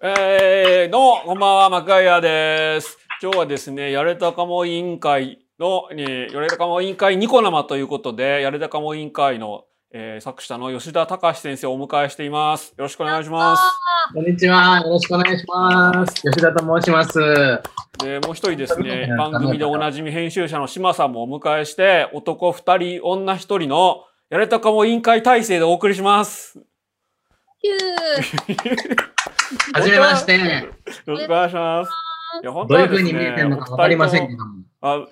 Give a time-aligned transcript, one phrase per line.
[0.00, 2.98] えー、どうも、こんばんは、マクガイアです。
[3.20, 12.74] 今日はですね、やれたかも委員会の、えーやれたかも委員会ニコ生ということで、やれたかも委員会の、えー作者の吉田隆先生をお迎えしています。
[12.78, 13.62] よろしくお願いします。
[14.14, 14.82] こんにちは。
[14.82, 16.14] よろしくお願いします。
[16.14, 17.18] 吉田と申します。
[17.98, 26.56] で、もう一人ですね、番組でおなじみ編集者の島さんもお迎えして、男二人、女一人の、やれたかも委員会体制でお送りします。
[29.72, 30.36] はじめまして。
[30.36, 30.40] よ
[31.06, 31.92] ろしくお願いします。
[32.42, 34.64] いや、本どういうはですね風に見えてるのかわかりませんけども。
[34.80, 35.06] あ、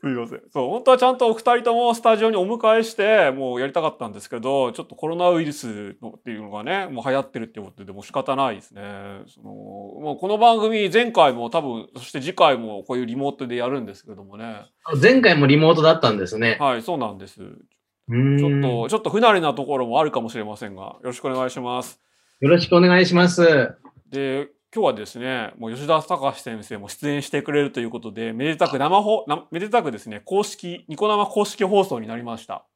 [0.00, 0.42] すみません。
[0.52, 8.82] そう、本当はちゃんとお二人ともスタジオにお迎えして、もうやりたかったんですけど、ちょっとコロナウイルスのっていうのがね、もう流行ってるってことで、もう仕方ないですね。
[9.28, 14.66] その、もうこの番組、前回も多分、そして次回もこういうリモートでやるんですけどもね。
[15.00, 16.58] 前回もリモートだったんですね。
[16.60, 17.36] はい、そうなんです。
[17.36, 22.03] ちょっと、ちょっと不慣れなところもあるかもしれませんが、よろしくお願いします。
[22.40, 23.76] よろしくお願いします。
[24.10, 32.66] で、今日はですね、もう吉田隆先生も出演してくれるということで、めでたく生放、なめでたくですね、公式、ニコ生公式放送になりました。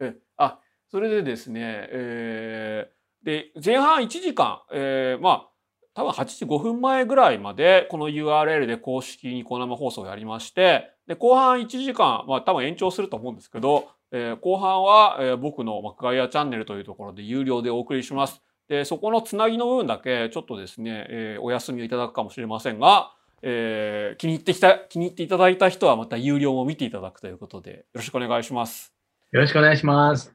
[0.00, 0.58] え、あ、
[0.90, 5.48] それでですね、えーで、前半1時間、えーまあ、
[5.94, 18.42] 多分8時5分前ぐらいまで、この URL で公式ニコ生放送をやりまして、で、後半1時間、まあ多分延長すると思うんですけど、えー後半は、えー僕のマクガイアチャンネルというところで有料でお送りします。
[18.72, 28.94] で、そこのつなぎの部分だけ、ちょっとですね、えーお休みをいただくかもしれませんが、えー気に入ってきた、気に入っていただいた人はまた有料も見ていただくということで、よろしくお願いします。
[29.30, 30.34] よろしくお願いします。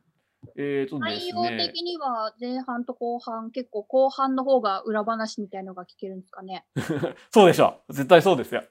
[0.56, 6.64] えーとです内容ね、的には前半と後半、結構後半の方が裏話みたいのが聞けるんですかね。
[7.34, 7.94] そうでしょう。
[7.94, 8.62] 絶対そうですよ。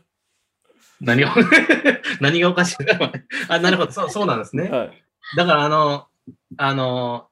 [1.00, 1.28] 何を
[2.20, 2.76] 何がおかしい
[3.48, 3.92] あ、なるほど。
[3.92, 4.68] そう、そうなんですね。
[4.68, 5.04] はい。
[5.34, 6.08] だから、あの、
[6.58, 7.30] あの、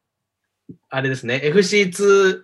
[0.94, 1.40] あれですね。
[1.44, 2.40] FC2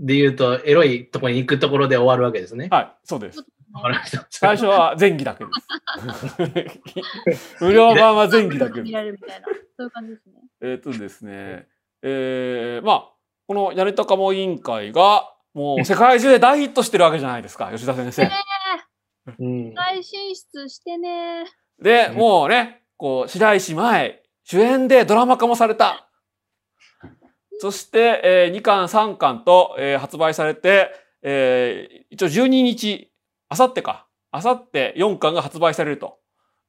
[0.00, 2.68] で言うと、エロいところに行くところで終わるわけですね。
[2.70, 3.38] はい、そうです。
[3.72, 4.26] わかりました。
[4.30, 7.64] 最初は前期だけです。
[7.64, 8.82] 無料版は前期だけです。
[8.84, 9.46] 見られるみたいな。
[9.46, 10.32] そういう感じですね。
[10.62, 11.66] えっ、とですね、
[12.02, 13.04] えー、まあ、
[13.46, 18.30] このやれたかも委員会が、もう世界中で大ヒットしてるわけじゃないですか、吉田先生。
[19.38, 21.44] うん大進出してね。
[21.82, 26.05] で、もうね、こう、白石前、主演でドラマ化もされた。
[27.58, 30.90] そして、えー2巻、3巻と、えー発売されて、
[31.22, 33.10] えー一応12日、
[33.48, 36.18] あさってか、あさって4巻が発売されると。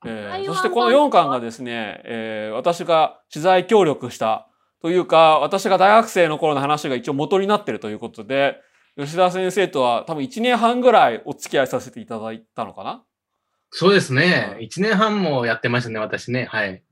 [0.06, 4.48] えーそしてこの4巻がですね、えー私が取材協力した
[4.82, 8.58] というか、私が大学生の頃の話が一応元になってるということで、
[8.98, 13.04] 吉田先生とは多分1年半ぐらいお付き合いさせていただいたのかな
[13.70, 14.62] そうですねは。
[14.62, 16.46] い1年半もやってましたね、私ね。
[16.46, 16.84] はい。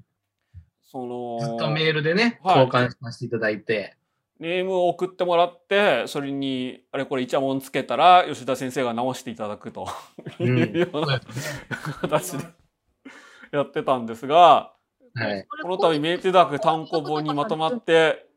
[0.86, 3.98] その、ずっとメールでね、はい交換させていただいて。
[4.40, 9.88] ネームを送ってもらって、それに、あれこれイチャモンつけたら、吉田先生が直していただくと
[10.40, 11.22] うんいうような
[12.02, 12.46] 形で
[13.54, 14.74] やってたんですが、
[15.16, 15.46] はい。
[15.62, 18.28] この度メーテダク単行本にまとまって、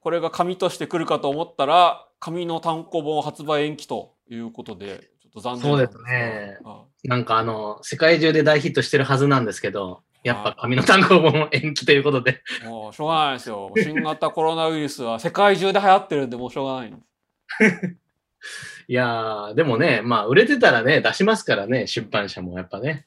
[0.00, 6.84] これが紙として来るかと思ったら、紙の単行本発売延期ということで、ちょっと残念そうですねが。
[7.04, 12.42] なんかあの、世界中で大ヒットしてるはずなんですけど、やっぱ紙の単行本延期ということで。
[12.64, 13.72] あもうしょうがないですよ。
[13.76, 17.96] 新型コロナウイルスは世界中で流行ってるんで、もうしょうがないんです。
[18.88, 23.06] いやー、でもね、まあ、売れてたらね、出しますからね、出版社もやっぱね。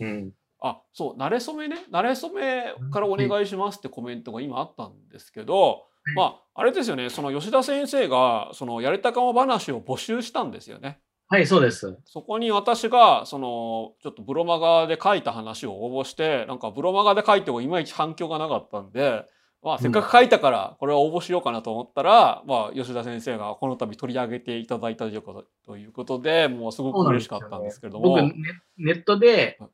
[0.00, 0.32] うん。
[0.60, 11.00] あ、そう、慣れ初めね、慣れ初めからお願いしますってコメントが今あったんですけど、まあ、あれですよね、その吉田先生が、そのやれたかも話を募集したんですよね。
[11.32, 11.96] はい、そうです。
[12.06, 19.26] そこに私が、その、ちょっとブロマガで書いた話を応募して、なんかブロマガで書いてもいまいち反響がなかったんで、
[19.62, 28.08] まあ、せっかく書いたから、これは応募しようかなと思ったら、まあ、吉田先生がこの度取り上げていただいたということということで、もうすごく嬉しかったんですけれども。
[28.08, 28.32] 僕ネ、
[28.78, 29.70] ネットではい、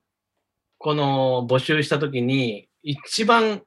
[0.77, 3.63] この募集したときに、一番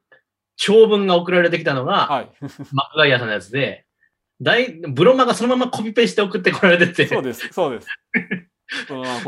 [0.58, 2.30] 長文が送られてきたのが、はい。
[2.72, 3.88] マクガイアさんのやつで、
[4.42, 7.88] 大ブロマがそのままコピペして送ってこられてて、そうです、そうです。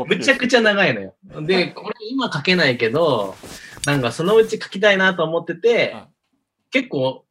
[0.06, 1.14] むちゃくちゃ長いのよ。
[1.42, 3.34] で、これ今書けないけど、
[3.86, 6.08] なんかそのうち書きたいなと思っててはい、
[6.70, 7.24] 結構、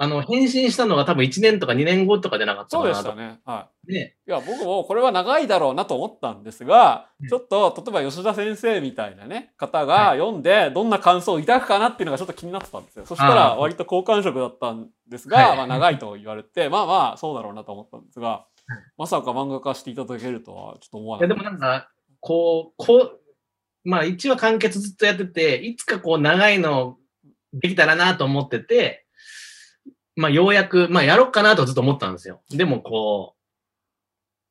[0.00, 3.02] あの、返信したのが多分1年とか2年後とかじゃなかったそうかなと。
[3.02, 3.40] でしたね。
[3.44, 3.92] はい。
[3.92, 4.14] ね。
[4.28, 13.06] いや、僕もこれは長いだろうなと思ったんですがうん、ちょっと、例えば吉田先生みたいなね、方が読んで、どんな感想を抱くかなっていうのがちょっと気になってたんですよ。
[13.06, 18.46] そしたら、割と好感触だったんですが、はいまあ、長いと言われて、まあまあ、そうだろうなと思ったんですが、
[18.96, 21.50] まさか漫画化していただけるとは、ちょっと思わいや、なかった。
[21.50, 21.90] でもなんか、
[22.20, 23.20] こう、こう、
[23.84, 26.98] まあ1話完結ずっとやってて、いつかこう長いの
[27.52, 29.06] できたらなと思ってて、
[30.18, 32.40] まあ、ようやく、まあ、やろうかなとずっと思ったんですよ。
[32.50, 33.36] でも、こ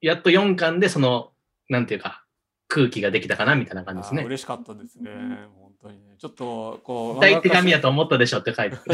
[0.02, 1.34] う、やっと4巻で、その、
[1.68, 2.24] なんていうか、
[2.70, 4.24] 空気ができたかな、みたいな感じですね。
[4.24, 5.12] 嬉しかったですね。
[5.60, 6.16] 本当にね。
[6.18, 7.18] ちょっと、こう。
[7.18, 8.78] 痛い手紙やと思ったでしょって書いて。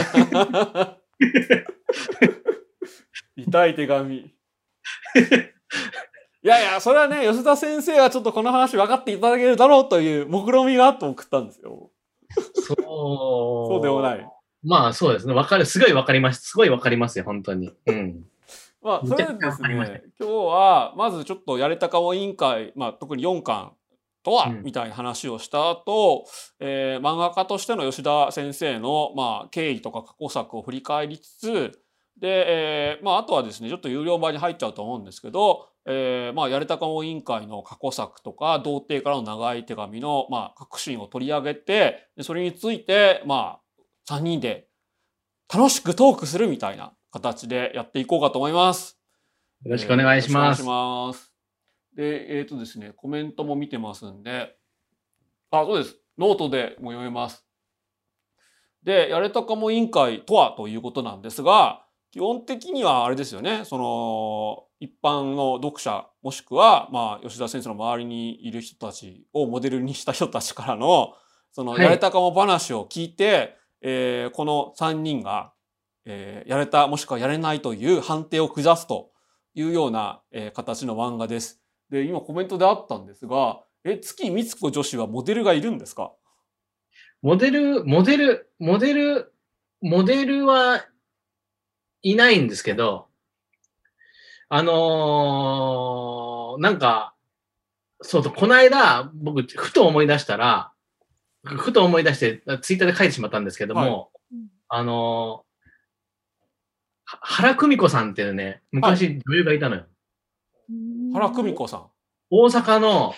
[3.38, 4.18] 痛い手紙。
[4.18, 4.34] い
[6.42, 11.92] やいや、それはね、吉田先生はちょっとこの話分かっていただけるだろうという目論みがあって送ったんですよ。
[12.56, 12.78] そう。
[12.78, 14.28] そうでもない。
[14.64, 15.34] まあ、そうですね。
[15.34, 15.66] わかる。
[15.66, 16.50] すごいわかります。
[16.50, 17.72] すごいわかりますよ、本当に。
[17.86, 18.26] うん。
[18.82, 23.74] まあ、それでですね、今日は、まずちょっとやれたかも委員会、まあ、特に4巻
[24.24, 26.26] とは、うんみたいな話をした後、
[26.60, 31.72] えー漫画家としての吉田先生の、まあ、経緯とか過去作を振り返りつつ、
[32.20, 43.63] で、えーまあ、あとはですね、ちょっと有料版に入っちゃうと思うんですけど、えーまあ、やれたかも委員会の過去作とか、童貞からの長い手紙の、まあ、革新を取り上げて、でそれについて、まあ、
[44.10, 44.68] 3人で
[45.54, 49.00] 楽しくトークするみたいな形でやっていこうかと思います。
[49.64, 50.62] よろしくお願いします。
[50.62, 51.34] よろしくお願いします。
[51.96, 54.56] で、えっ、とですね、コメントも見てますんで、
[55.52, 55.96] あ、そうです。
[56.18, 57.46] ノートでも読めます。
[58.84, 71.14] で、やれたかも委員会とはということなんですが、基本的にはあれですよね、その、一般の読者、もしくは、まあ、吉田先生の周りにいる人たちをモデルにした人たちからの、
[71.52, 75.54] その、はいやれたかも話を聞いて、えーこの3人が、
[76.06, 79.12] えーやれた、もしくはやれないという判定を下すと
[79.54, 81.62] いうような、えー形の漫画です。
[81.90, 86.14] で、今コメントであったんですが、え、月光子女子はモデルがいるんですか？
[87.22, 89.34] モデル、モデル、モデル、
[89.82, 90.86] モデルは
[92.02, 93.08] いないんですけど、
[94.50, 97.16] あのーなんか、
[98.02, 100.73] そうそう、この間、僕、ふと思い出したら、
[101.44, 104.08] ふと思い出して、ツイッターで書いてしまったんですけども、はい
[104.70, 105.54] あのー
[107.06, 109.86] は原久美子さんっていうね、昔女優がいたのよ。
[111.14, 111.86] 原久美子さん。
[112.32, 113.14] 大阪の、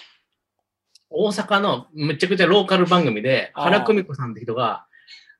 [1.09, 4.85] 大阪のめちゃくちゃローカル番組で、原久美子さんって人が、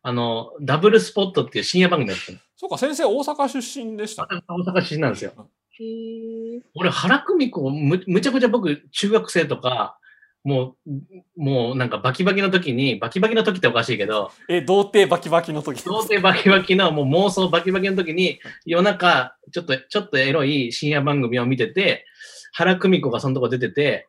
[0.04, 4.28] あの、ダブルスポットっていう深夜番組やってるそうか、先生大阪出身でした。
[4.32, 4.64] の。
[4.64, 5.34] 大阪出身なんですよ。
[6.76, 9.98] 俺、原久美子む、むちゃくちゃ僕、中学生とか、
[10.46, 15.84] もう、もうなんかバキバキの時に、バキバキの時っておかしいけど、え、童貞バキバキの時。
[15.84, 22.06] 童貞バキバキのもう妄想バキバキの時に、夜中、ちょっと、ちょっとエロい深夜番組を見てて、
[22.54, 24.08] 原久美子がそのとこ出てて、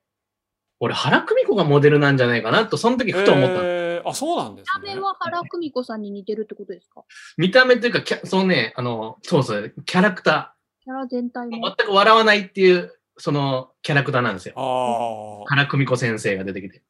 [0.78, 3.60] 俺、原久美子がモデルなんじゃないかなと、その時ふと思ったの。
[3.64, 5.00] えーあ、そうなんですね見た目。
[5.00, 7.02] は原久美子さんに似てるってことですか？
[7.38, 10.54] 見た目というか、キャそのね、あの、そうそう、キャラクタ
[10.84, 11.50] キャラ全体ー。
[11.56, 11.74] も。
[11.76, 14.54] 全く笑わないっていう、その、キャラクターなんですよ。
[14.56, 15.48] ああ。
[15.48, 16.82] 原久美子先生が出てきて。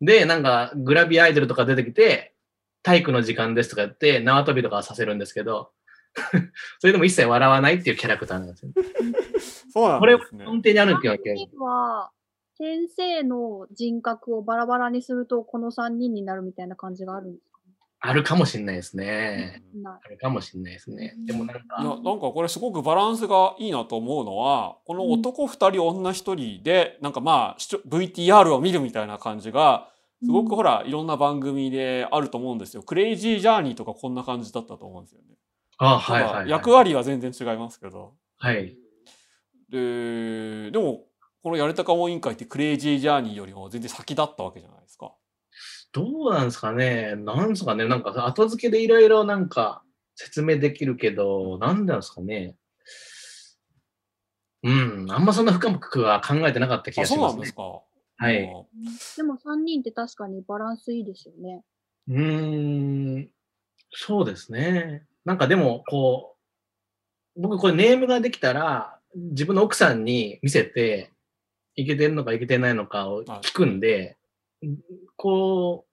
[0.00, 2.34] で、なんか、グラビアアイドルとか出てきて、
[2.82, 5.72] 体育の時間ですとか言って、縄跳びとかはさせるんですけど、
[6.80, 8.72] それでも一切笑わないっていうキャラクターなんですよ。
[9.72, 10.44] そうなんこれ、ですね。
[10.44, 11.32] 根底にあるっていうわけ。
[11.32, 12.10] 3人は、
[12.56, 17.49] 先生の人格をバラバラにすると、この3人になるみたいな感じがあるんですか？
[18.02, 19.62] あるかもしれないですね。
[19.84, 21.14] あるかもしれないですね。
[21.26, 29.90] でもなんいやか、なんかこれすごくバランスがいいなと思うのはこの男2人女1人でなんかまあ VTR を見るみたいな感じが
[30.24, 32.82] すごくほらいろんな番組であると思うんですよ。
[32.82, 35.36] クレイジージャーニーとかこんな感じだったと思うんですよね。
[35.76, 36.48] あはいはい、はい。
[36.48, 38.14] 役割は全然違いますけど。
[38.38, 38.76] はい。
[39.68, 41.04] ででも
[41.42, 45.12] このやれたかも委員会ってクレイジージャーニーよりも全然先だったわけじゃないですか。
[45.92, 47.16] どうなんですかね？
[47.16, 47.86] なんですかね？
[47.88, 49.82] なんか後付けでいろいろなんか
[50.14, 52.56] 説明できるけど、なんなんですかね？
[54.62, 54.70] う
[55.06, 55.10] ん。
[55.10, 57.54] あんまそんな深くは考えてなかった気あがしますねそうなんです。
[57.54, 57.62] か？
[58.18, 58.64] はいあ
[59.16, 61.62] でも3人って確かにバランスいいですよね。
[62.08, 63.30] うーん。
[63.92, 65.06] そうですね。
[65.24, 66.36] なんかでも、こ
[67.36, 71.12] う、僕これネームができたら、自分の奥さんに見せて、
[71.76, 74.18] いけてるのかいけてないのかを聞くんで、
[75.16, 75.90] こう、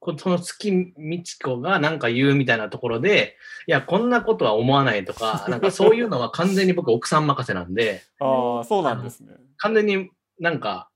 [0.00, 3.36] この月美智子がなんか言うみたいなところで、
[3.66, 9.34] いや、こんなことは思わないとか、 なんかそういうのは完全に僕奥さん任せなんで、あーそうなんですね。
[9.56, 10.90] 完全になんか、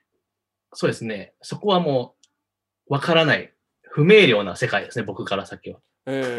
[0.73, 2.14] そうですね、そこはも
[2.88, 3.52] う、わからない、
[3.83, 5.81] 不明瞭な世界ですね、僕から先は。
[6.07, 6.37] え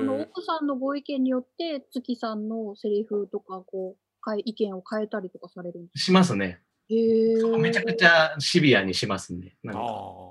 [0.00, 6.60] このー、奥さんのご意見によって、月さんのセリフとか、こう、かい意見を変えたりとかされるんでしますね。
[6.88, 9.56] めちゃくちゃシビアにしますんで。
[9.62, 10.26] なんあかー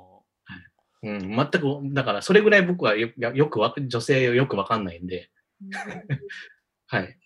[1.03, 5.29] うん、全く、だからそれぐらい僕はよよよくわ、女性をよくわかんないんで、
[6.87, 7.17] はい。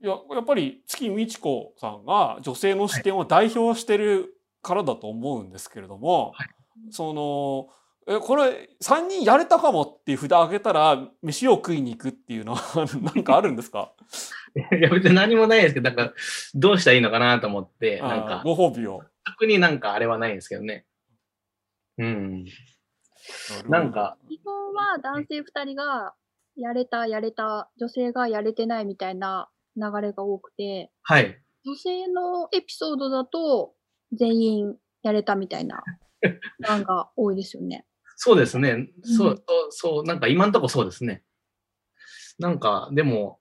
[0.00, 6.48] いややっぱり月美智子さんが女性の視点を代表してるからだと思うんですけれども、はい。
[6.90, 7.68] その
[8.08, 13.92] えこれ3人やれたかもっていう札開けたら飯を食いに行くっていうのは なんかあるんですか？
[14.76, 16.14] いや、別に何もないですけど、なんか、
[16.54, 19.02] どうしたらいいのかなと思って、なんか、ご褒美を。
[19.24, 20.86] 特になんかあれはないんですけどね。
[21.98, 22.44] うん。
[23.68, 26.14] なんか、基本は男性2人が
[26.56, 31.38] やれた、やれた、女性がやれてないみたいな流れが多くて、はい。
[31.64, 33.74] 女性のエピソードだと
[34.12, 35.84] 全員やれたみたいな
[36.60, 37.84] 欄が多いですよね。
[38.20, 38.88] そうですね。
[39.04, 41.22] そうう、んそう、そう、なんか今んとこそうですね。
[42.40, 43.38] なんか、でも、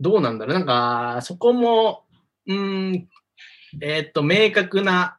[0.00, 0.54] どうなんだろう。
[0.54, 2.06] なんか、そこも、
[2.46, 3.08] うーん、
[3.82, 5.18] えーっと、明確な、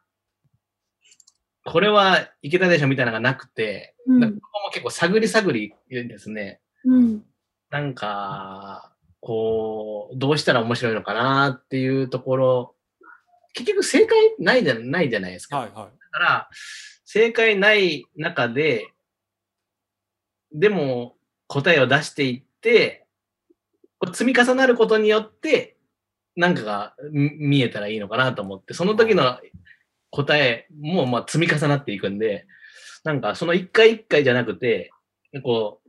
[1.64, 6.60] これはいけたでしょみたいなのがなくて、うんここも結構探り探りですね。
[6.84, 7.24] うん。
[7.70, 12.74] なんか、こう、どうしたら面白いのかなっていうところ、
[13.52, 15.58] 結局正解ないじゃないじゃないですか。
[15.58, 15.84] はいはい。
[15.86, 16.48] だから、
[17.04, 18.88] 正解ない中で、
[20.52, 23.06] でも答えを出していって、
[24.12, 25.76] 積み重なることによって、
[26.36, 29.38] なんかがみ見えたらいいのかなと思って、その時の
[30.10, 32.46] 答えもまあ積み重なっていくんで、
[33.04, 34.90] なんかその一回一回じゃなくて、
[35.42, 35.86] こう、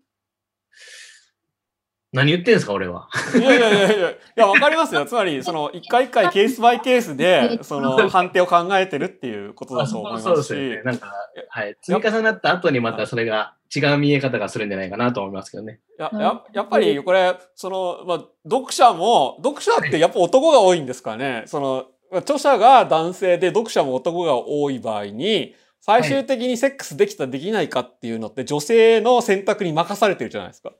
[2.13, 3.09] 何言ってんですか、俺は。
[3.35, 5.05] いやいやいやいや、いや、わかりますよ。
[5.05, 10.81] つまり、その、一回一回ケースバイケースで、 その、判定を考えてるっていうことだと思いまそうですね。
[10.83, 11.13] なんか、
[11.49, 11.75] はい。
[11.81, 15.79] 積み重なった後にまたそれが違う見え方がするんじゃないかなと思いますけどね。
[15.97, 30.73] やややっぱりこれその、まあ、読者も読者ってやっぱ男が多いんですかねそのまあ著者が男性で読者も男が多い場合に最終的にセックスできたできないかっていうのって女性の選択に任されてるじゃないですか。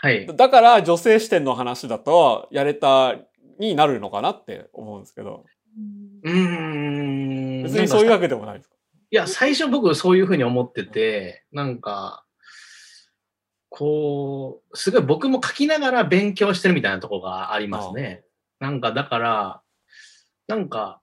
[0.00, 0.26] はい。
[0.26, 3.14] だから女性視点の話だとやれた
[3.58, 5.44] になるのかなって思うんですけど
[6.24, 7.62] うーん。
[7.62, 8.76] 別にそういうわけでもないですか？
[9.10, 12.21] いや、最初僕そういうふうに思ってて、なんか、
[13.74, 18.22] こう、すごい僕も書きながら勉強してるみたいなところがありますね。
[18.60, 19.62] なんか、だから、
[20.46, 21.00] なんか、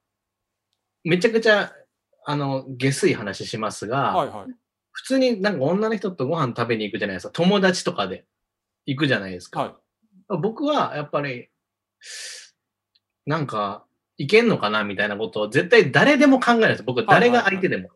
[1.03, 1.73] めちゃくちゃ、
[2.25, 4.53] あの、下水話しますが、はいはい。
[4.91, 7.33] 普通になんか女の人とご飯食べに行くじゃないですか。
[7.33, 8.25] 友達とかで
[8.85, 9.61] 行くじゃないですか。
[9.61, 10.37] はい。
[10.39, 11.49] 僕はやっぱり、
[13.25, 13.83] なんか、
[14.17, 16.83] いけんのかなみたいなことを絶対誰でも考えないです。
[16.83, 17.89] 僕、誰が相手でも。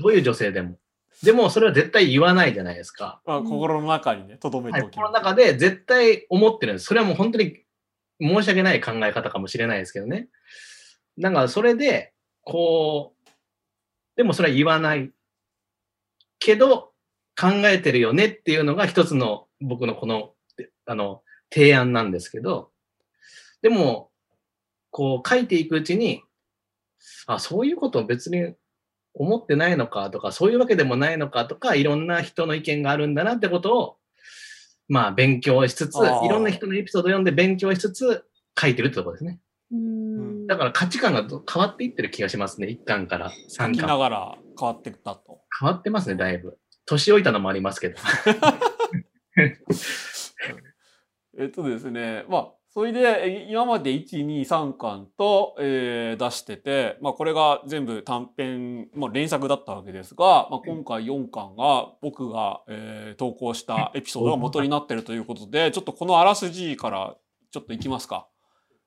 [0.00, 0.78] どういう女性でも。
[1.22, 3.20] でも、それは絶対言わないじゃないですか。
[3.26, 4.80] まあ、心の中にね留めはい。
[4.82, 6.86] ておきこの中で絶対思ってるんです。
[6.86, 7.64] それはもう本当に
[8.20, 10.28] 申し訳ない考え方かもしれないですけどね。
[11.18, 13.30] だから、それで、こう、
[14.16, 15.10] でもそれは言わない。
[16.38, 16.92] けど、
[17.40, 20.34] 考えてるよねっていうのが一つの僕のこの、
[20.86, 21.22] あの、
[21.52, 22.70] 提案なんですけど、
[23.62, 24.10] でも、
[24.90, 26.22] こう書いていくうちに、
[27.26, 28.54] あ、そういうことを別に
[29.18, 33.96] 思ってないのかとか、そういうわけでもないのかとか、いろんな人の意見があるんだなってことを、
[34.88, 38.24] まあ勉強しつつ、いろんな人のエピソードを読んで勉強しつつ
[38.58, 39.40] 書いてるってところですね。
[39.70, 42.68] うんだから価値観がど変わっていってる気がしますね。
[42.68, 43.72] 1巻から書3巻。
[43.74, 45.42] きながら変わってったと。
[45.60, 46.58] 変わってますね、だいぶ。
[46.86, 47.96] 年老いたのもありますけど。
[51.38, 67.16] えっとですね、まあ、それでえ今まで1、2、3巻と、えー出してて、まあ、これが全部短編、まあ、連作だったわけですが、まあ、今回4巻が僕が、えー投稿したエピソードが元になってるということで、ちょっとこのあらすじから
[67.50, 68.28] ちょっといきますか。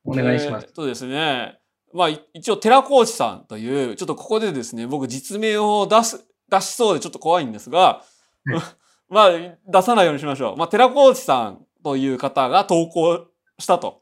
[0.03, 0.69] お願いしますえー。
[0.69, 1.59] っとですね、
[1.93, 8.03] まあ、い一応、寺コーチさんという、ちょっとここでですね、僕実名を出す、出しそうでちょっと怖いんですが、
[9.09, 9.29] まあ、
[9.67, 10.57] 出さないようにしましょう。
[10.57, 13.27] まあ、寺コーチさんという方が投稿
[13.61, 14.01] したと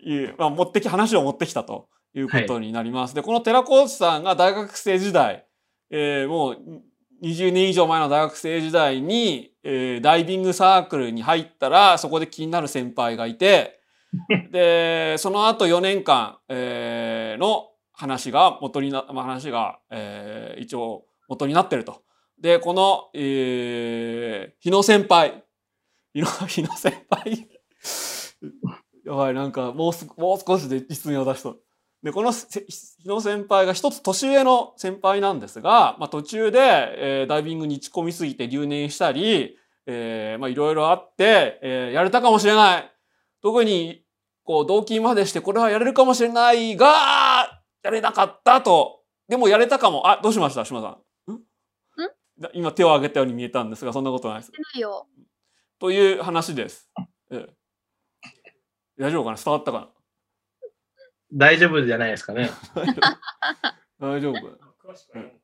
[0.00, 3.14] いう、まあ、持ってき、話を持ってきたということになります。
[3.14, 5.46] で、この寺コーチさんが大学生時代、
[5.90, 6.82] えーもう
[7.20, 13.80] 20年以上前の大学生時代に、えーダイビングサークルに入ったら、そこで気になる先輩がいて、
[14.52, 22.02] で、その後4年間、えーの話が元にな、まあ、話が、えー一応元になってると。
[22.40, 25.42] で、この、えー、日野先輩。
[26.14, 27.48] 日野、日野先輩。
[29.08, 31.60] やばい、なんか、もうす、もう少しで実名を出しそう。
[32.02, 42.92] で、このせ日野先輩が一つ年上の先輩なんですが、まあ途中で、えーダイビングに打ち込みすぎて留年したり、えーまあいろいろあって、えーやれたかもしれない。
[43.42, 44.04] 特に、
[44.44, 49.00] こう、動機までしてこれはやれるかもしれないが、やれなかったと。
[49.28, 50.08] でもやれたかも。
[50.08, 50.64] あ、どうしました？
[50.64, 51.32] 島さん。
[51.32, 51.40] ん？
[52.38, 54.52] だ今手を挙げたように見えたんですが、そんなことないです。
[54.52, 55.06] ないよ。
[55.80, 56.88] という話です。
[57.32, 57.57] ええ
[58.98, 59.36] 大丈夫かな？
[59.36, 59.88] 伝わったか
[61.32, 62.50] 大丈夫じゃないですかね。
[63.98, 65.28] な 大丈夫詳しくはな？
[65.28, 65.36] んか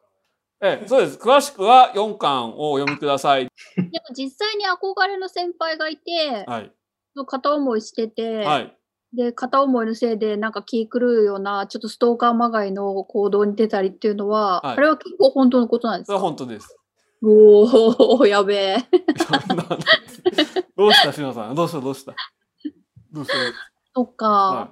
[0.63, 1.19] えええ、そうです。
[1.19, 3.49] 詳しくは4巻をお読みください。
[3.77, 6.73] でも実際に憧れの先輩がいて、はい。
[7.27, 8.77] 片思いしてて、はい。
[9.13, 16.77] で、片思いのせいでなんか気狂うような、ちょっとストーカーまがいの行動に出たりっていうのは、はいあれは結構本当のことなんですそれはか本当です。
[17.23, 18.77] おー、やべえ。
[20.77, 21.55] どうした、しのさん？
[21.55, 22.15] どうした、どうした？
[23.15, 23.27] どう。
[23.95, 24.27] そっか。
[24.29, 24.71] はい。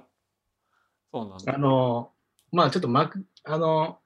[1.13, 1.57] そうなんだあ。
[1.57, 2.11] の、
[2.51, 3.99] まあちょっとマク、あの、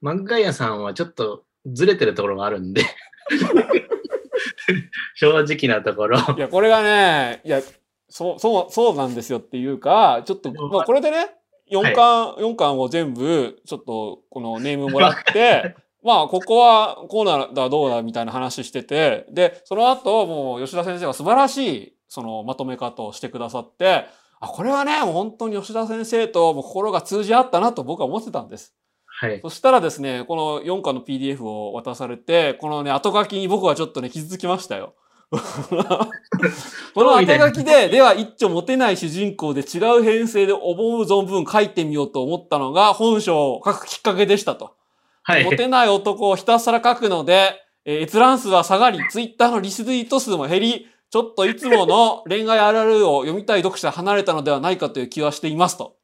[0.00, 2.82] マグガイアさんはちょっとずれてるところがあるんで、
[5.14, 6.18] 正直なところ。
[6.36, 7.60] いや、これがね、いや、
[8.08, 11.36] そう、そう、そうなんですよっていうか、ちょっと、まあ、これでね、
[11.70, 24.04] 4巻、四巻を全部、ちょっと、このネームもらって、まあ、ここはこうなんだ、どうだ、みたいな話してて、で、その後、もう、吉田先生が素晴らしい、その、まとめ方をしてくださって、
[24.38, 28.74] あ、これはね、もう本当に吉田先生ともう心が通じ合ったなと僕は思ってたんです。
[29.06, 29.40] はい。
[29.40, 34.94] そしたらですね、この4巻の PDF を渡されて、このね、後書きに僕はちょっとね、傷つきましたよ。
[35.32, 40.62] この後書きで、では一丁モテない主人公で違う編成で思
[40.98, 44.74] う存分書いてみようと思ったのが本書を書くきっかけでしたと。
[45.22, 45.44] はい。
[45.44, 55.96] モテない男をひたすら書くので、えー閲覧数は下がり、ツイッターのリツイート数も減り、ちょっといつもの恋愛あるあるを読みたい読者が離れたのではないかという気はしていますと。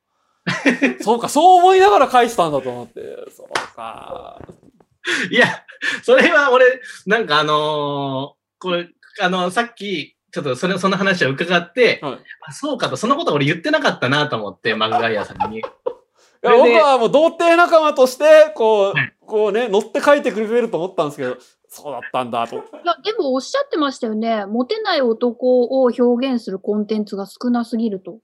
[1.00, 3.00] そうか、そう思いながら書いてたんだと思って。
[3.34, 4.38] そうか。
[5.30, 5.46] いや、
[6.02, 8.88] それは俺、なんかあのーこれ、
[9.20, 15.60] あのさっき、ちょっとそれ、その話を伺って、はいあそうかと、そのこと俺言ってなかったなと思って、マグガイアさんに。
[15.60, 15.62] い
[16.42, 21.36] や僕はもう童貞仲間として、こう、はいこうね、乗って書いてくれると思ったんですけど、
[21.68, 22.56] そうだったんだと。
[22.56, 24.46] いや、でもおっしゃってましたよね。
[24.46, 28.18] モテない男を表現するコンテンツが少なすぎると。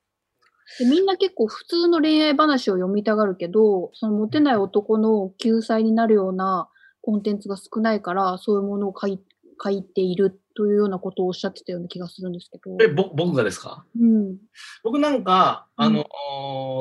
[0.79, 6.69] でみんな結構普通の恋愛話を読みたがるけど、そのモテない男の救済になるような
[7.03, 9.21] コンテンツが少ないから、そういうものを書い
[9.63, 12.77] 書いているというようなことをおっしゃってたような気がするんですけど。
[12.83, 13.85] え、ぼ僕がですか？
[14.01, 14.39] うん。
[14.83, 16.07] 僕なんか、あの、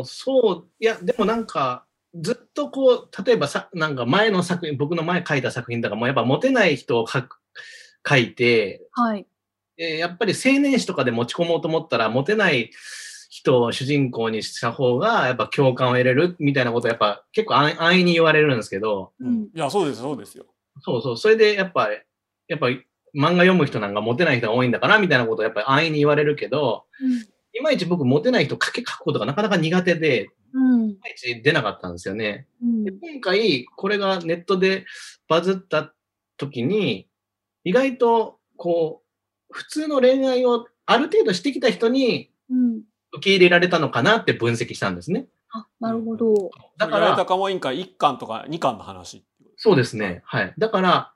[0.05, 7.40] そう、いや、でもなんか、ずっとこう、例えばさ、なんか前の作品、僕の前書いた作品とかも、やっぱモテない人を書く、
[8.07, 9.25] 書いて、はい。
[9.77, 12.72] えーやっぱり青年誌とかで持ち込もうと思ったら、モテない
[13.29, 19.44] 人を主人公にした方が、やっぱ共感を得れるみたいなことをやっぱ結構安安易に言われるんですけど、うん。
[19.46, 20.46] いや、そうです、そうですよ。
[20.81, 21.90] そうそう、それでやっぱ、
[22.48, 22.81] やっぱ漫
[23.16, 26.85] 画読む人なんかモテない人が多いんだから、みたいなことをやっぱり安易に言われるけど、
[27.53, 30.89] いまいち僕モテない人書け書くことがなかなか苦手で、うん。
[30.92, 32.48] いまいち出なかったんですよね。
[32.61, 32.92] うんで。
[32.92, 34.85] 今回、これがネットで
[35.27, 35.94] バズった
[36.37, 37.07] 時に、
[37.63, 39.03] 意外と、こ
[39.50, 42.81] う、普通の恋愛をある程度してきた人にうん。
[43.16, 45.27] 受け入れられたのかなって分析したんですね。
[45.51, 46.50] あ、なるほど。
[46.77, 49.24] だかやられたら、かも委員会1巻とか2巻の話。
[49.55, 50.24] そうですね。
[50.25, 50.53] はい。
[50.57, 51.13] だから、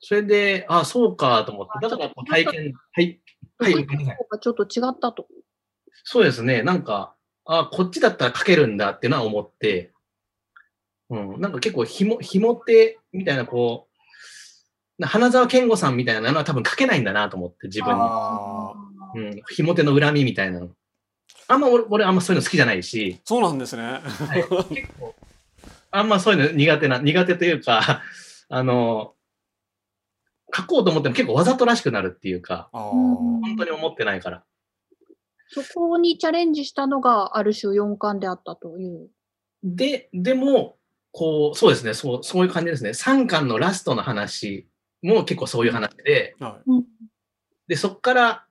[0.00, 3.20] それで、あそうかと思って、だからこう体験、はい。
[3.58, 5.28] はい、ちょっと違ったと。
[6.04, 6.62] そうですね。
[6.62, 9.92] なんか、あこっちだったら書けるんだっていうのは思って、
[11.10, 13.88] うん、なんか結構ひも、ひもって、みたいな、こ
[14.98, 18.00] う、な花沢健吾さんみたいなのは多分書けないんだなと思って、自分に。
[18.00, 18.72] あ
[19.14, 20.70] うん、ひも手の恨みみたいなの。
[21.48, 23.82] あんま俺、俺あんまそういうの好きじゃないし、そうなんですね。
[23.82, 23.98] は
[24.38, 25.14] い、結構、
[25.90, 28.02] あんまそういうの苦手な、苦手というか、
[28.48, 29.14] あの、
[30.54, 34.44] 書こうと思っても結構わざとらしくなるっていうか、本当に思ってないから。
[35.48, 39.08] そこにチャレンジしたのがある種4巻であったという。
[39.62, 40.76] で、でも、
[41.12, 42.90] こう、そうですね、そう、そういう感じですね。
[42.90, 44.68] 3巻のラストの話
[45.02, 46.84] も結構そういう話で、はうん。
[47.68, 48.46] で、そっから、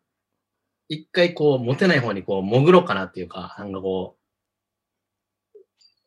[0.88, 4.18] 一回こう、モテない方にこう、潜ろうかなっていうか、なんかこ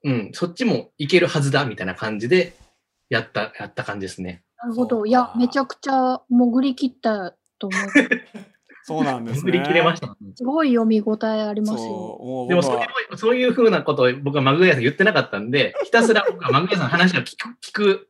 [0.05, 2.57] う、うん、そっちもいけるはずだ、みたいな感じで、
[3.09, 4.43] やった、やった感じですね。
[4.57, 5.07] なるほど。
[5.07, 7.81] いや、めちゃくちゃ潜り切ったと思う。
[8.89, 9.53] そうなんですね。
[9.53, 10.15] 潜り切れましたね。
[10.35, 12.47] すごい読み応えありますよ。
[12.49, 12.79] でもそれ
[13.11, 18.09] も、そういうふうなことを僕はマグヤさん言ってなかったんで、 ひたすら僕はマグヤさんの話を聞く、聞く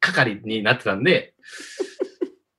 [0.00, 1.34] 係になってたんで、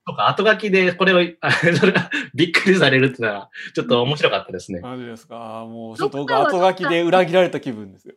[0.08, 4.81] とか、後書きでこれを、あそれが びっくりされるっていうのは、ちょっと面白かったですね。
[4.81, 5.65] マジですか？
[5.65, 8.15] もうちょっと僕後書きで裏切られた気分ですよ。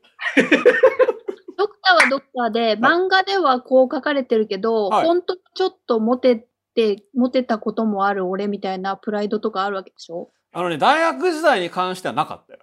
[1.57, 6.47] ドクターはドクターで、 漫画ではこう書かれてるけど、はい本当ちょっとモテ
[6.79, 10.31] て、モテたこともある俺みたいなプライドとかあるわけでしょ？
[10.53, 12.61] あのね、大学時代に関してはなかったよ。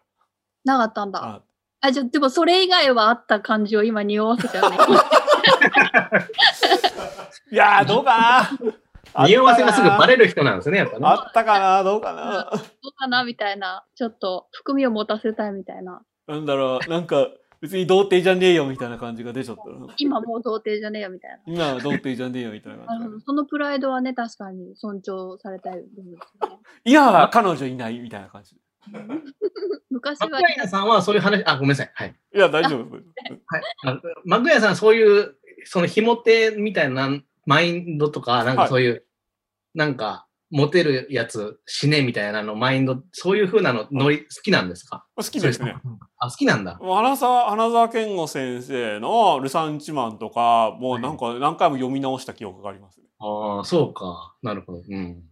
[0.64, 1.24] なかったんだ。
[1.24, 1.42] あ
[1.82, 4.78] あ、じゃあ、でもそれ以外はあった感じを今匂わせたよね。
[7.52, 8.50] いやー、どうか
[9.14, 10.18] な 匂わせがすぐバる。
[10.18, 11.08] レる人なんですね、やっぱね。
[11.08, 12.62] あったかなどうかなどう
[12.98, 13.86] かなみたいな。
[13.96, 16.02] ちょっと含みを持たせたいみたいな。
[16.28, 17.28] なんだろう、なんか、
[17.62, 19.94] 別に童貞じゃねえよみたいな感じが出ちゃったな。
[19.98, 21.38] 今もう童貞じゃねえよみたいな。
[21.46, 23.24] 今は童貞じゃねえよみたいなな感じるほど。
[23.26, 26.58] そのプライドはね、確かに尊重されたい部分ですよね。
[26.84, 28.56] 今は彼女いないみたいな感じ。
[29.90, 31.92] 昔はマクガイアさんはそういう話、あ、ごめんなさい。
[31.94, 32.16] はい。
[32.36, 32.96] いや、大丈夫。
[32.96, 33.04] はい、
[33.86, 37.10] あマクガイアさんはそういう、そのひも手みたいな
[37.46, 39.06] マインドとか、なんかそういう、
[39.74, 45.06] なんか、モテるやつ死ねみたいなのマインド、そういう風なのノリ好きなんですか？
[45.18, 45.76] 好きですね。
[46.18, 46.80] あ、好きなんだ。
[46.82, 53.08] 花沢、花沢健吾先生のルサンチマンとか、もうなんか何回も読み直した記憶があります、ね。
[53.20, 54.36] ああ、そうか。
[54.42, 54.82] なるほど。
[54.90, 55.24] うん。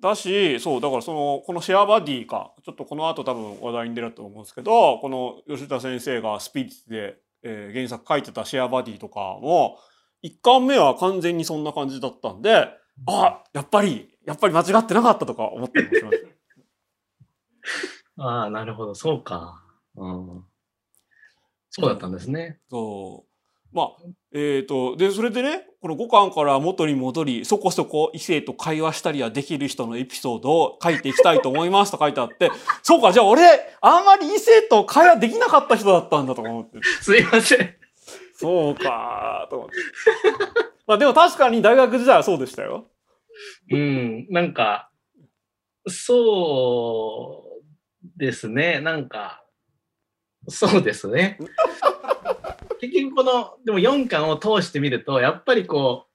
[0.00, 9.78] だし、そう、だからその、このシェアバディか、ちょっとこの後多分話題に出ると思うんですけど、この吉田先生がスピリッツで、えー原作書いてたシェアバディとかも、
[10.22, 12.68] 一巻目は完全にそんな感じだったんで、
[13.06, 16.18] あ、やっぱり、やっぱり間違ってなかったとか思ったりもしまし
[18.16, 18.24] た。
[18.24, 18.94] ああ、なるほど。
[18.94, 19.62] そうか。
[19.96, 20.44] うん。
[21.70, 22.58] そうだったんですね。
[22.70, 23.30] そう。
[23.72, 23.88] まあ、
[24.32, 32.50] えっ、と、で、それでね、この5巻から元に戻り、そこそこ異性と会話したりはできる人のエピソードを書いていきたいと思いますと書いてあって、
[32.82, 33.42] そうか、じゃあ俺、
[33.80, 36.80] あんまり異性と会話できなかった人だったんだとか思って。
[37.00, 37.74] すいません。
[38.34, 39.74] そうかと思って。
[40.86, 42.89] まあでも確かに大学時代はそうでしたよ。
[43.70, 44.26] うん。
[44.30, 44.90] なんか、
[45.88, 48.80] そうですね。
[48.80, 49.44] なんか、
[50.48, 51.38] そうですね。
[52.80, 56.06] 結局この、でも4巻を通してみると、やっぱりこ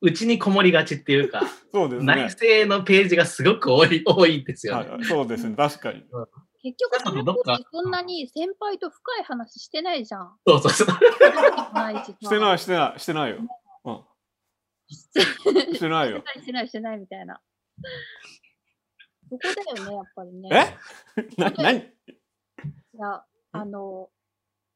[0.00, 2.06] う、うちにこもりがちっていうか、そうですね。
[2.06, 4.90] 内政のページがすごく多い、多いですよね。
[4.90, 5.54] はい、そうですね。
[5.56, 6.02] 確かに。
[6.62, 10.36] 結局そのどっか時そんなに先輩と深い話してないじゃん。
[10.46, 10.88] そうそうそう。
[12.20, 13.38] してない、してない、してないよ。
[15.46, 15.74] うん。
[15.74, 16.22] してないよ。
[16.34, 17.40] してないしてないみたいな。
[19.30, 20.78] そこだよね、やっぱりね。
[21.16, 21.28] え？
[21.40, 21.82] な、なにい
[22.98, 24.10] や、あの、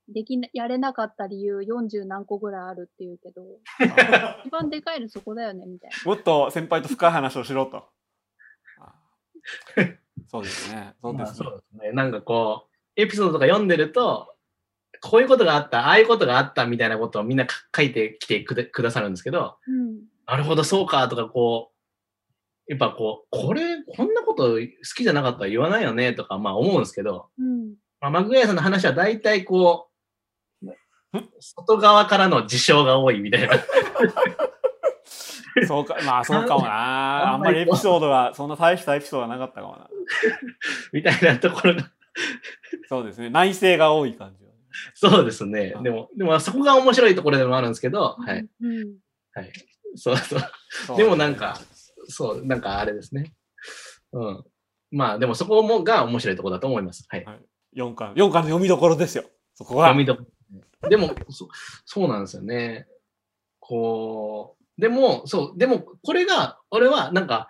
[0.09, 3.43] できな、やれなかった理由40何個ぐらいあるっていうけど、
[4.45, 5.97] 一番でかいのそこだよね、みたいな。
[6.11, 7.89] もっと先輩と深い話をしろと。
[8.81, 8.95] あ
[10.29, 10.95] そうですね。
[11.03, 11.49] そうでまあすね。
[11.49, 11.93] そうですね。
[11.93, 14.36] なんかこう、エピソードとか読んでると、
[15.01, 20.01] こういうことがあった、ああいうことがあったみたいなことをみんなか書いてきてくだくださるんですけど、うん。
[20.27, 21.77] なるほど、そうか、とかこう、
[22.73, 24.59] やっぱこう、これ、こんなこと好
[24.97, 27.75] きじゃなかったら言わないよね、とか、まあ思うんですけど、うん。
[28.01, 29.97] まあ、マグガイアさんの話は大体こう、
[31.41, 33.55] 外側からの事象が多いみたいな。
[35.67, 37.33] そうか、まあそうかもな。
[37.33, 39.89] あんまりエピソードが、そんな大したエピソードがなかったかもな。
[40.93, 41.91] みたいなところが、
[42.89, 43.31] そうですね。
[43.31, 44.46] 内政が多い感じ。
[44.95, 45.81] そうですねう。
[45.81, 48.49] んでも、でもそこが面白いところでもあるんですけど、はい。
[48.61, 48.97] うん。
[49.33, 49.53] はい。
[49.97, 50.37] そうそ
[50.95, 50.97] う。
[50.97, 51.61] でもなんか、
[52.09, 53.35] そう、なんかあれですね。
[54.13, 54.45] うん。
[54.91, 57.07] まあ、でもそこもが面白いところだと思います。
[57.09, 57.27] はい。
[57.77, 59.25] 4巻、4巻の読みどころですよ。
[59.55, 59.89] そこは。
[59.89, 60.23] 読みどこ
[60.83, 61.49] ろでもそ、
[61.85, 62.87] そうなんですよね。
[63.61, 67.49] こう、でも、そう、でも、これが、俺は、なんか、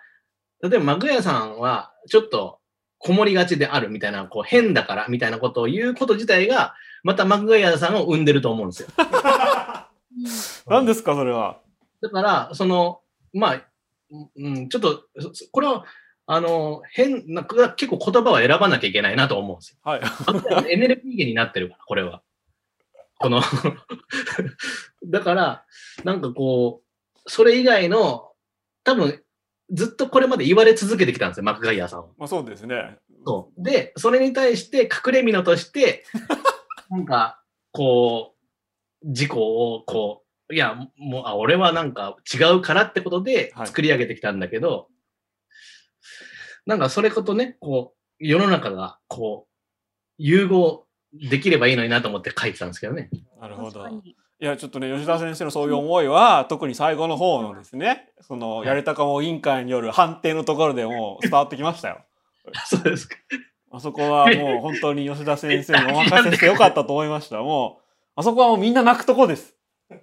[0.61, 2.59] 例えば、マグヤさんは、ちょっと、
[2.97, 8.89] こもりがちであるみたいな、こう、変だから、みたいなことを言うこと自体が、またマグヤさんを生んでると思うんですよ。
[10.67, 11.61] 何ですか、それは。
[12.01, 13.01] だから、その、
[13.33, 13.61] まあ、
[14.35, 15.85] うん、ちょっと、そこれは、
[16.25, 19.77] あの、変な、結構言葉を選ばなきゃいけないなと思うんですよ。
[19.83, 20.01] はい。
[20.71, 22.21] エネルギー源になってるから、これは。
[23.19, 23.41] この
[25.05, 25.65] だから、
[26.03, 28.31] なんかこう、それ以外の、
[28.83, 29.23] 多分、
[29.71, 32.07] ずっとこれまで言われ続けてきたんですよ、マクガイアさんは。
[32.17, 32.97] まあそうですね。
[33.25, 33.63] そう。
[33.63, 36.05] で、それに対して隠れ蓑として、
[36.89, 38.35] なんか、こ
[39.03, 44.87] う、事故を、こう、いや、もう、あ、俺はなんか違うからってことではい作り上げてきたんだけど、
[46.65, 49.53] なんかそれことね、こう、世の中が、こう、
[50.17, 53.09] 融合できればいいのになと思って書いてたんですけどね。
[53.39, 53.87] なるほど。
[54.39, 62.05] いや、ちょっとね、吉田先生のそういう思いは、特に最後の方のですね、その、やれたかも委員会による判定のところでもう伝わってきましたよ。
[62.65, 63.17] そうですか。
[63.71, 67.41] あそこはもう本当に吉田先生にお任せしてよかったと思いました。
[67.41, 67.83] もう、
[68.15, 69.55] あそこはもうみんな泣くとこです。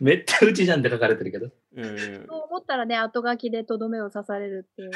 [0.00, 1.50] めっちゃうちじゃんって書かれてるけど。
[1.76, 4.90] えーそう思ったらね、後書きでとどめを刺されるっていう。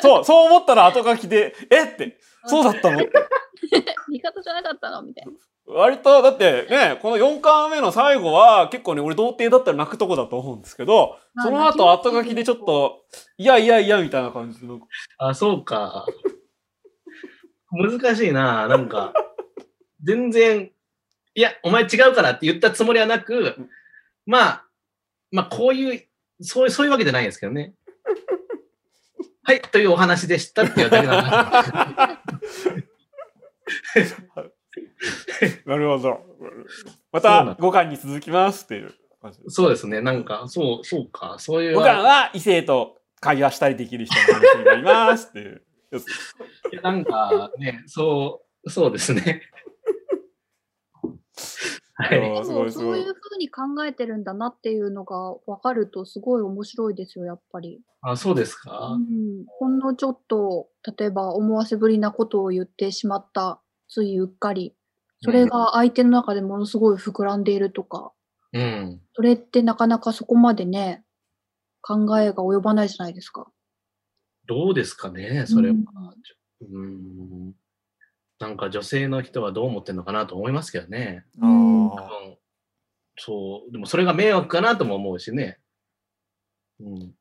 [0.00, 3.12] そう、そう思ったら後書きで、えって、そうだったのって。
[4.08, 5.32] 味方じゃなかったのみたいな。
[5.68, 13.02] 割と、だってね、この4巻目の最後は結構ね、俺童貞だったら泣くとこだと思うんですけど、まあその後後書きでちょっと、
[13.36, 14.80] いやいやいやみたいな感じの、
[15.18, 16.06] あ、そうか。
[17.72, 19.12] 難しいな、なんか。
[20.02, 20.70] 全然、
[21.34, 23.56] いや、お前違うからって言ったつもりはなく、
[24.24, 24.64] まあ、
[25.32, 26.06] まあ、こういう、
[26.42, 27.74] そういう、そういうわけじゃないんですけどね。
[29.42, 32.18] はい、というお話でしたっていうだけなん
[33.94, 34.16] です。
[35.66, 36.20] なるほど。
[37.12, 38.94] また5巻に続きますっていう。
[39.48, 40.00] そうですね。
[40.00, 41.36] なんか、そう、そうか。
[41.38, 41.78] そういう。
[41.78, 45.62] 5巻は異性と会話したりできる人の話になりますっていう。
[46.72, 49.42] いやなんかね、そう、そうですね。
[51.98, 52.44] はい。
[52.44, 52.66] そう
[52.98, 57.80] いうふうに考えてるんだなっていうのが分かるとすごい面白いですよ、やっぱり。
[58.02, 58.96] あ、そうですうか。
[58.96, 64.74] ん、ほんのちょっと、例えば思わせぶりなことを言ってしまった、ついうっかり。
[65.22, 68.12] それが相手の中でものすごい膨らんでいるとか、
[68.52, 69.00] うん。
[69.14, 71.04] それってなかなかそこまでね、
[71.80, 73.50] 考えが及ばないじゃないですか。
[74.46, 75.74] どうですかね、それは。
[76.60, 76.78] うんう
[77.50, 77.54] ん。
[78.38, 81.24] なんか女性の人はどう思ってるのかなと思いますけどね。
[81.40, 81.90] うん
[83.18, 85.58] そう、でもそれが迷惑かなとも思うしね。
[86.80, 87.14] うん。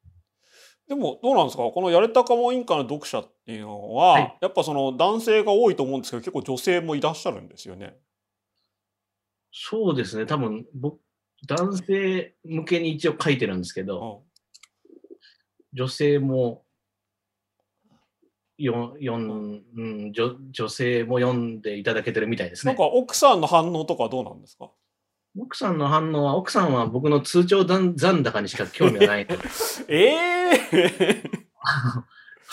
[0.88, 1.64] でもどうなんですか？
[1.64, 4.38] このやれたかも委員会の読者っていうのは、はい。
[4.42, 7.96] やっぱその男性が多いと思うんですけど結構女性もいらっしゃるんですよね。
[9.52, 11.00] そうですね、多分僕、
[11.48, 14.24] 男性向けに一応書いてるんですけど、
[15.74, 16.64] 女性も
[18.58, 22.74] よよん、うん、女女性も読んでいただけてるみたいですね。
[22.74, 22.86] なんか。
[22.86, 24.72] 奥さんの反応とかはどうなんですか？
[25.38, 29.28] 奥さんの反応は、奥さんは僕の通帳残残高にしか興味がない。
[29.90, 31.24] ええ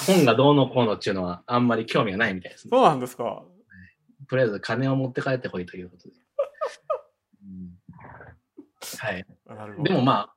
[0.07, 2.71] 本がどうのこうのっていうのはあんまり興味がないみたいですね。
[2.71, 3.45] そうなんですか
[4.29, 6.15] とりあえず金を持って帰ってこいということで。
[7.45, 7.79] うん
[8.99, 9.27] はい。
[9.85, 10.35] でもまあ、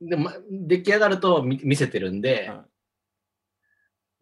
[0.00, 2.60] でもまあ出来上がると見見せてるんで、はい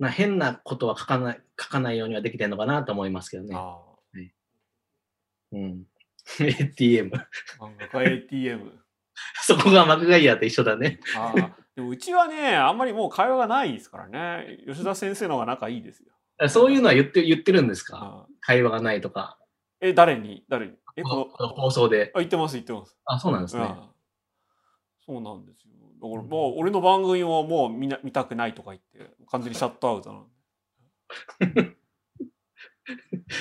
[0.01, 3.55] まあ、変なことは書かない書かないようにはできてるのかなと思いますけどね。
[3.55, 3.79] あ
[5.53, 5.85] うん、
[6.40, 7.11] ATM。
[7.14, 7.29] あ
[7.64, 8.73] 漫画家 ATM。
[9.43, 11.01] そこがマクガイアと一緒だね。
[11.16, 16.49] ああでもうちはねあんまりもう会話がないですからね吉田先生の方が仲いいですよ。
[16.49, 18.27] そういうのは言って言ってるんですか？
[18.40, 19.38] 会話がないとか。
[19.81, 20.45] え誰に？
[20.49, 20.73] 誰に？
[20.97, 22.11] えこの放送で。
[22.14, 22.97] あ言ってます言ってます。
[23.05, 23.75] あ、そうなんですね。
[25.05, 25.71] そうなんですよ。
[26.03, 30.21] だからもう俺の番組をもう見な見たくないとか言って完全にシャットアウトな
[31.47, 31.77] んで。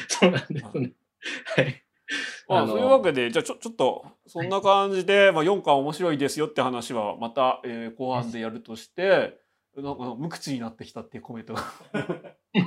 [0.09, 0.93] そうなんですね。
[1.55, 1.83] はい。
[2.49, 9.37] あそういうわけでじゃあちょちょっとそんな感じで、まあ、4巻面白いですよって話はまた、えー後半でやるとして
[9.77, 11.63] なんか無口になってきたっていうコメントが。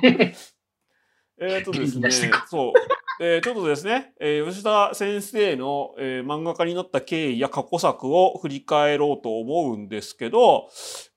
[1.41, 2.11] えっとですね
[2.49, 2.73] そう、
[3.21, 10.69] えーちょっとですね、えー吉田先生の、えー漫画家になった経緯や過去作を振り返ろうと思うんですけど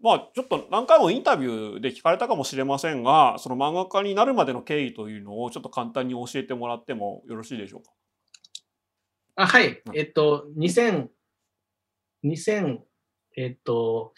[0.02, 7.92] まあちょっと何回もインタビューで聞かれたかもしれませんがその漫画家になるまでの経緯というのをちょっと簡単に教えてもらってもよろしいでしょうか？
[9.36, 9.82] あ、はい。
[9.86, 9.98] うん。
[9.98, 11.10] えっと、2000、
[12.24, 12.80] 2000、
[13.38, 14.14] えっと、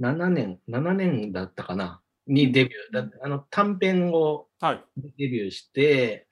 [0.00, 2.00] 7年、7年だったかな？
[2.26, 3.08] にデビュー。
[3.10, 4.84] だあの短編をはい。
[5.18, 6.26] デビューして、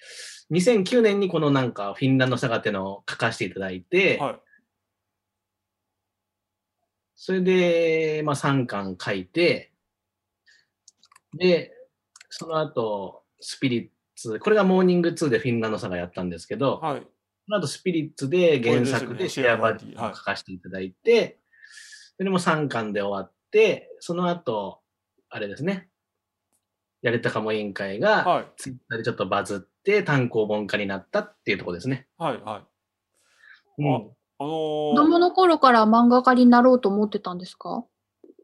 [0.50, 4.40] 2009年にこのなんかフィンランドサガっていうのを書かせていただいて、はい。
[7.16, 9.72] それで、まあ3巻書いて、
[11.38, 11.72] で、
[12.30, 17.06] その後、スピリッツ、これがモーニング2でフィンランドサガやったんですけど、はい
[17.46, 21.38] その後スピリッツで原作でシェアバディを書かせていただいて、
[22.16, 24.80] それも3巻で終わって、その後、
[25.28, 25.88] あれですね、
[27.02, 32.06] やれたかも委員会が、はいツイッターでちょっとバズって単行本化になったっていうところですね。
[32.16, 32.62] はいは
[33.78, 33.82] い。
[33.82, 37.84] うん、あの子供ー、の頃から漫画家になろうと思ってたんですか？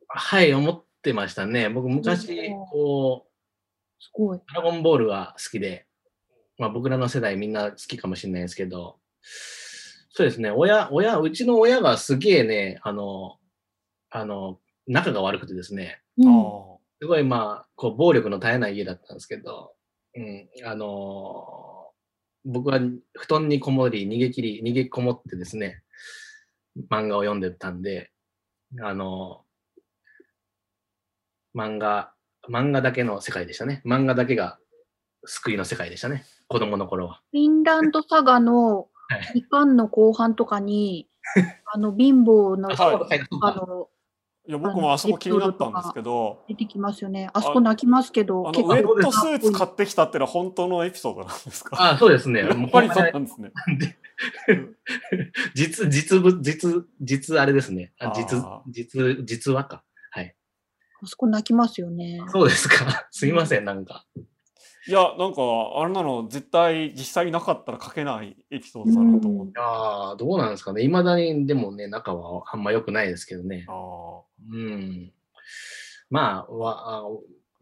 [0.09, 1.71] はい、思ってましたね。
[1.71, 3.31] 僕昔こう、
[4.03, 4.41] すごい。
[4.55, 5.87] ドラゴンボールが好きで、
[6.61, 8.99] まあ僕らの世代みんな好きかもしれないですけど、
[10.11, 13.39] そうですね、親、親、うちの親がすげえね、あの、
[14.11, 19.73] あの、仲が悪くてですね、うんあすごいまあ、こう、暴力の絶えない家だったんですけど、
[20.15, 21.93] うん、あの
[22.45, 22.79] 僕は
[23.15, 25.83] 布団にこもり、逃げ切り、逃げこもってですね、
[26.91, 28.11] 漫画を読んでたんで、
[28.83, 29.45] あの
[31.57, 32.13] 漫画、
[32.51, 33.81] 漫画だけの世界でしたね。
[33.87, 34.59] 漫画だけが
[35.25, 36.27] 救いの世界でしたね。
[36.51, 37.21] 子供の頃は。
[37.31, 41.09] フィンランドサガのはい2巻の後半とかに、
[41.73, 43.89] あの、貧乏の、あの、
[44.49, 47.31] いや僕もあそこ気になったんですけど、出てきますよね。
[47.33, 51.93] あそこ泣きますけど、あの結構ウェットスーツ買ってきたってのは本当のエピソードなんですか？
[51.93, 52.41] あそうですね。
[52.41, 53.53] やっぱりそうなんですね。
[55.55, 57.93] 実、実物、実、実あれですね。
[58.01, 59.85] あ実実、実話か。
[60.11, 60.35] はい。
[61.03, 62.21] あそこ泣きますよね。
[62.29, 63.07] そうですか。
[63.13, 64.05] すいません、なんか。
[64.89, 65.43] いやなんか
[65.77, 69.59] あれなの絶対実際になかったら書けないエピソードだなと思って。
[69.59, 70.83] ああ、どうなんですかね。
[70.83, 73.67] 未だにでもね、仲はあんま良くないですけどね。
[73.69, 75.13] あうん。
[76.09, 77.05] まあ、わあ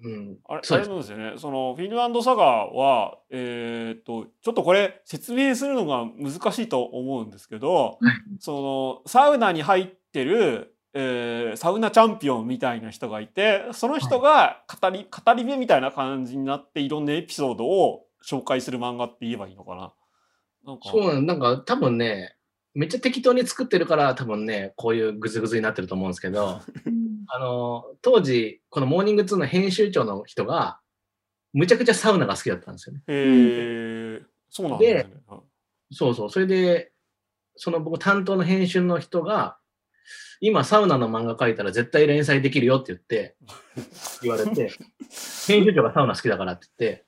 [0.01, 1.33] うん、あれ、あれそうですなんですよね。
[1.39, 19.93] そのフィンランドサガは、えーっと、ちょっとこれ説明するのが難しいと思うんですけど、はいそのサウナに入ってる、えーサウナチャンピオンみたいな人がいて、その人が語り、語り部みたいな感じになっていろんなエピソードを紹介する漫画って言えばいいのかな？
[20.67, 22.35] なんか、そうなんか多分ね、
[22.75, 30.81] めっちゃ適当に作ってるから多分ね、こういうグズグズになってると思うんですけど、う んあの、当時、このモーニング2の編集長の人が、
[31.53, 33.03] むちゃくちゃサウナが好きだったんですよね。
[33.07, 35.15] えー、そうなんですね。
[35.93, 36.31] そうそう。
[36.31, 36.93] それで、
[37.55, 39.59] その僕担当の編集の人が、
[40.41, 43.37] 今サウナの漫画描いたら絶対連載できるよって言って、
[44.23, 44.71] 言われて、
[45.47, 47.07] 編集長がサウナ好きだからって言って、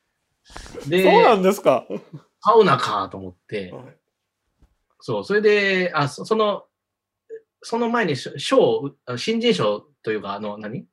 [0.89, 1.87] で、そうなんですか？
[2.43, 3.97] サウナかと思って、はい。
[5.01, 6.65] そう、それで、あ、そその、
[7.63, 10.87] その前にし賞新人賞というか、あの、何？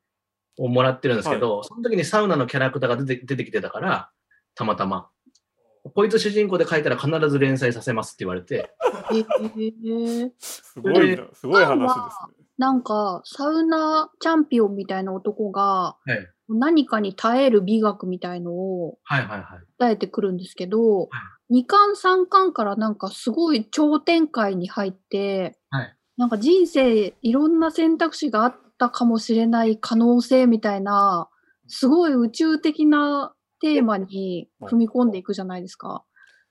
[0.59, 4.11] をもらってるんですけど、その時にサウナのキャラクターが出て出てきてたから、
[4.55, 5.09] たまたま。
[5.93, 8.71] こいつ主人公で書いたら必ず連載させますって言われて、
[9.11, 12.45] えーすごいな、すごい話ですね。
[12.57, 18.97] なんか、サウナチャンピオンみたいな男が、はい、何かに耐える美学みたいのを。
[19.79, 21.09] 伝えてくるんですけど、
[21.51, 25.95] 2巻3巻からなんかすごい超展開に入って、はい。
[26.17, 31.29] なんか人生いろんな選択肢があったかもしれない可能性みたいな、
[31.67, 36.03] すごい宇宙的なテーマに踏み込んでいくじゃないですか。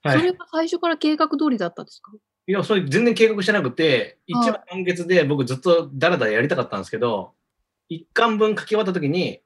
[0.02, 0.18] はい。
[0.18, 2.12] それが最初から計画通りだったんですか？
[2.48, 4.50] いや、それ全然計画してなくて、一はい。
[4.50, 7.32] 話完結で僕ずっとダラダラやりたかったんですけど、
[7.88, 9.40] 一巻分書き終わった時に、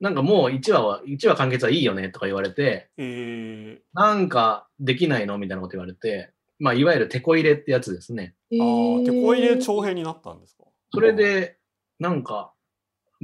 [0.00, 8.34] なんかもう一話は、一話完結はいいよねとか言われて、えなんかできないのみたいなこと言われて、まあ、いわゆるテこ入れってやつですね。
[8.50, 10.64] えー、ああ、手こ入れー長編になったんですか？
[10.92, 11.58] それ、で、
[11.98, 12.53] なんか、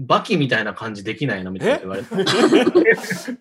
[0.06, 2.08] バキみたいな感じできないのみたいな言われて。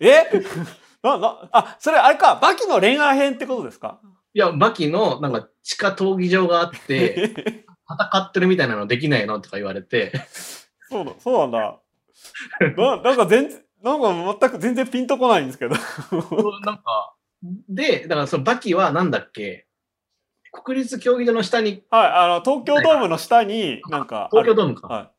[0.00, 0.24] え？
[1.02, 3.98] な、な、あ、それあれか、バキの恋愛編ってことですか？
[4.34, 10.12] いや、バキのなんか地下闘技場があって、 戦ってるみたいなのできないのとか言われて、
[10.90, 11.80] そうだ、そうなんだ。
[12.76, 15.74] ななんか全然、なんか全く全然ピンとこないんですけど。
[16.64, 17.14] なんか、
[17.68, 19.66] で、だからそのバキはなんだっけ？
[20.52, 24.86] 国立競技場の下に、はい、あの、東京ドームの下に、なんか東京ドームか。
[24.88, 25.10] は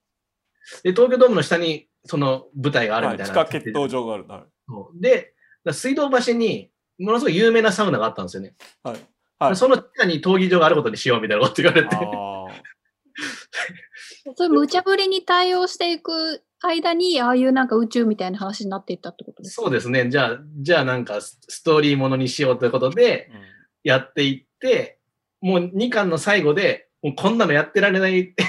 [0.83, 3.45] で、東京ドームの下にその舞台があい、はい、るみたいな。
[3.45, 4.25] 地下決闘場がある。
[4.27, 5.01] はい。
[5.01, 5.33] で、
[5.71, 8.53] 水道橋にものすごい有名なサウナがあったんですよね。
[8.83, 8.95] はい。
[9.39, 9.55] はい。
[9.55, 11.95] その地下に闘技場があることにしようみたいなこと言われて。
[11.95, 11.99] あ
[14.35, 19.63] そういう無茶ぶりに対応していく間に、ああいうなんか宇宙みたいな話になっていったってことですか？
[19.63, 20.09] そうですね。
[20.09, 23.31] じゃあ、じゃあなんかスストーリーものにしようということで
[23.83, 24.99] やっていって、
[25.41, 28.47] もう2巻の最後で、もうこんなのやってられない感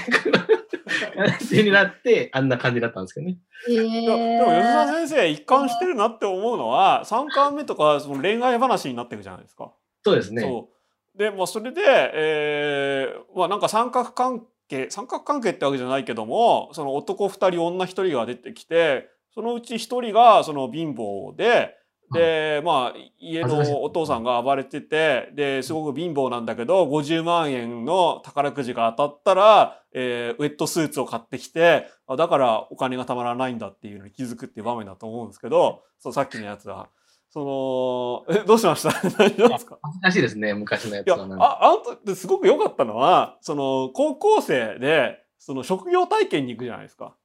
[1.41, 3.37] じになって、あんな感じだったんですけどね。
[3.69, 9.71] えいやでも吉田ー、先生一貫してるなって思うのは3巻目とかその恋愛話になっていくじゃないですか。
[10.03, 10.41] そうですね。
[10.41, 10.69] そ
[11.15, 21.77] うでまあそれで、えーまあ、なんか三角関係三角関係ってわけじゃないけどもその男2人女1人が出てきてそのうち1人がその貧乏で。
[22.11, 36.89] でまあ家のお父さんが暴れててですごく貧乏なんだけど50万円の宝くじが当たったら、えーウェットスーツを買ってきてあだからお金がたまらないんだっていうのに気づくっていう場面だと思うんですけどそうさっきのやつは
[37.29, 38.91] そのえどうしました？
[39.17, 39.79] 大丈夫ですか？
[39.81, 41.45] 恥ずかしいですね、昔のやついやはなんか。
[41.45, 47.15] ああんたすごく良かったのはその高校生でその職業体験に行くじゃないですか。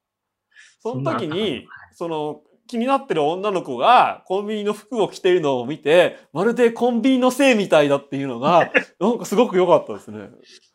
[0.80, 10.28] その時にその気になってる女の子がコンビニの服を着ているのを見てまるでコンビニのせいみたいだっていうのが なんかすごく良かったですね。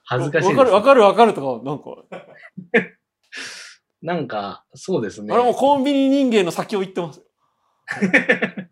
[0.03, 2.03] 恥ずかしいですわかるわかるわかるとかなんか、
[4.01, 5.34] なんか、そうですね。
[5.34, 7.23] あれもコンビニ人間の先を言ってますよ。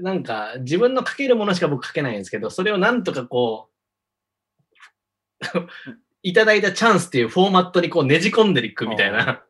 [0.00, 3.70] なんか、自分の書けるものしか僕書けないんですけど、それをなんとかこう、
[6.22, 9.42] いただいたチャンスっていうフォーマットにこうねじ込んでいくみたいな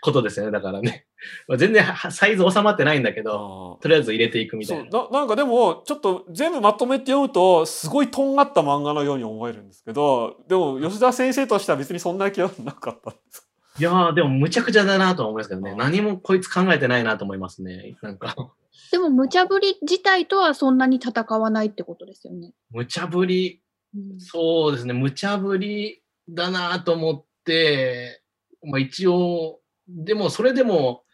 [0.00, 0.52] ことですよね。
[0.52, 1.06] だからね。
[1.48, 5.02] まあ全然はサイズ収まってないんだけど、とりあえず入れていくみたそいうな。
[5.04, 13.46] ななんかでもちょっと全部まとめて読むとすごいとんがった漫画のように思えるんですけどでも吉田先生としては別にそんな気はなかったんです
[13.78, 17.96] いやー、でもむちゃくちゃだなとは思いますけどね何もこいつ考えてないなと思いますね。
[18.02, 18.52] なんか、
[18.90, 22.52] でも無茶ぶり自体とはそんなに戦わないってことですよね。
[22.70, 23.62] 無茶ぶり、
[23.94, 28.22] うんそうですね、無茶ぶりだなと思って、
[28.62, 29.59] まあ一応、
[29.96, 31.04] でもそれでも、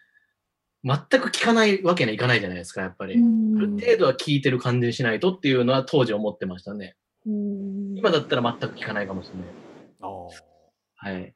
[0.85, 3.15] 全く聞かないわけにはいかないじゃないですか、やっぱり。
[3.15, 6.95] うんある程度は聞いてる感じにしないとっていうのは当時思ってましたね。
[7.27, 9.47] うん今だったら全く聞かないかもしれない。
[10.01, 10.29] あー
[10.97, 11.35] はい。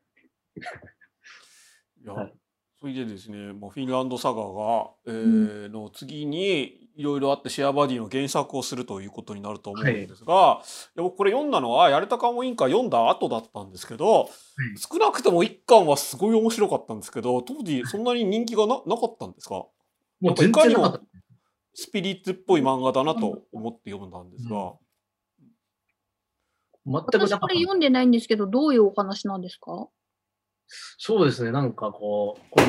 [2.03, 2.33] いやはい
[2.81, 10.61] それでですね、もうフィンランドサガが、えーの次にいろいろあってシェアバディの原作をするということになると思うんですが、
[10.95, 14.29] で僕これ読んだのはやれたかも委員会読んだ後だったんですけど、
[14.77, 19.55] 少なくとも一巻はすごい面白かったんですけど当時そんなに人気がななかったんですか？
[19.55, 19.73] も
[20.33, 21.01] う全然なかった。
[21.73, 24.75] スピリッツっぽい漫画だなと思って読んだんですが、
[26.85, 27.19] 全くなかった。
[27.29, 27.55] 私これ。
[27.61, 29.89] 読んでないんですけど、どういうお話なんですか？
[30.99, 32.67] そうですね、なんかこう、この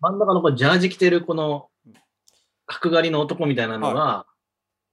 [0.00, 1.68] 真ん中のこうジャージ着てるこの
[2.66, 4.26] 角刈りの男みたいなのが、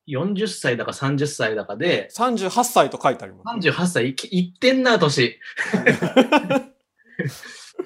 [0.07, 3.67] 40歳だか30歳だかで、38歳と書いてあります。
[3.69, 5.39] 38歳いき、いってんな、年。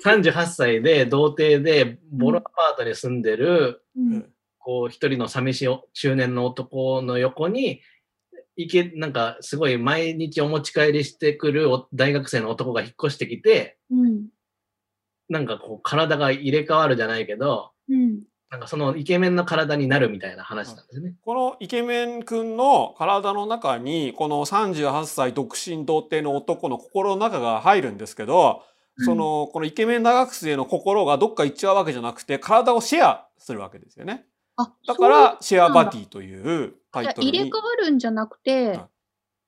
[0.04, 4.34] 38歳で、童貞で、ボロアパートに住んでる、うん。
[4.58, 7.82] こう、一人の寂しいお中年の男の横に、
[8.56, 14.28] いけ、なんか、すごい毎日お持ち帰りしてくるお大学生の男が引っ越してきて、うん。
[15.28, 18.24] なんかこう、体が入れ替わるじゃないけど、うん。
[18.50, 21.16] なんかそのイケメンの体になるみたいな話なんですね。
[21.24, 28.64] このイケメン君の体の中にこの38歳独身童貞の男の心の中が入るんですけど、
[29.00, 34.26] そのこのイケメン大学生の心がどっか行っちゃうわけじゃなくて体をシェアするわけですよね。
[34.58, 37.62] あ、だからシェアバィディというタイトルに入れ替わ。
[37.82, 38.86] るんじゃなくてはい、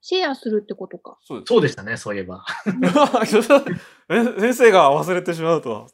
[0.02, 1.18] シェアするってことか。
[1.22, 2.46] そうですそうでしたね、そういえば。
[4.10, 5.88] え先生が忘れてしまうとは。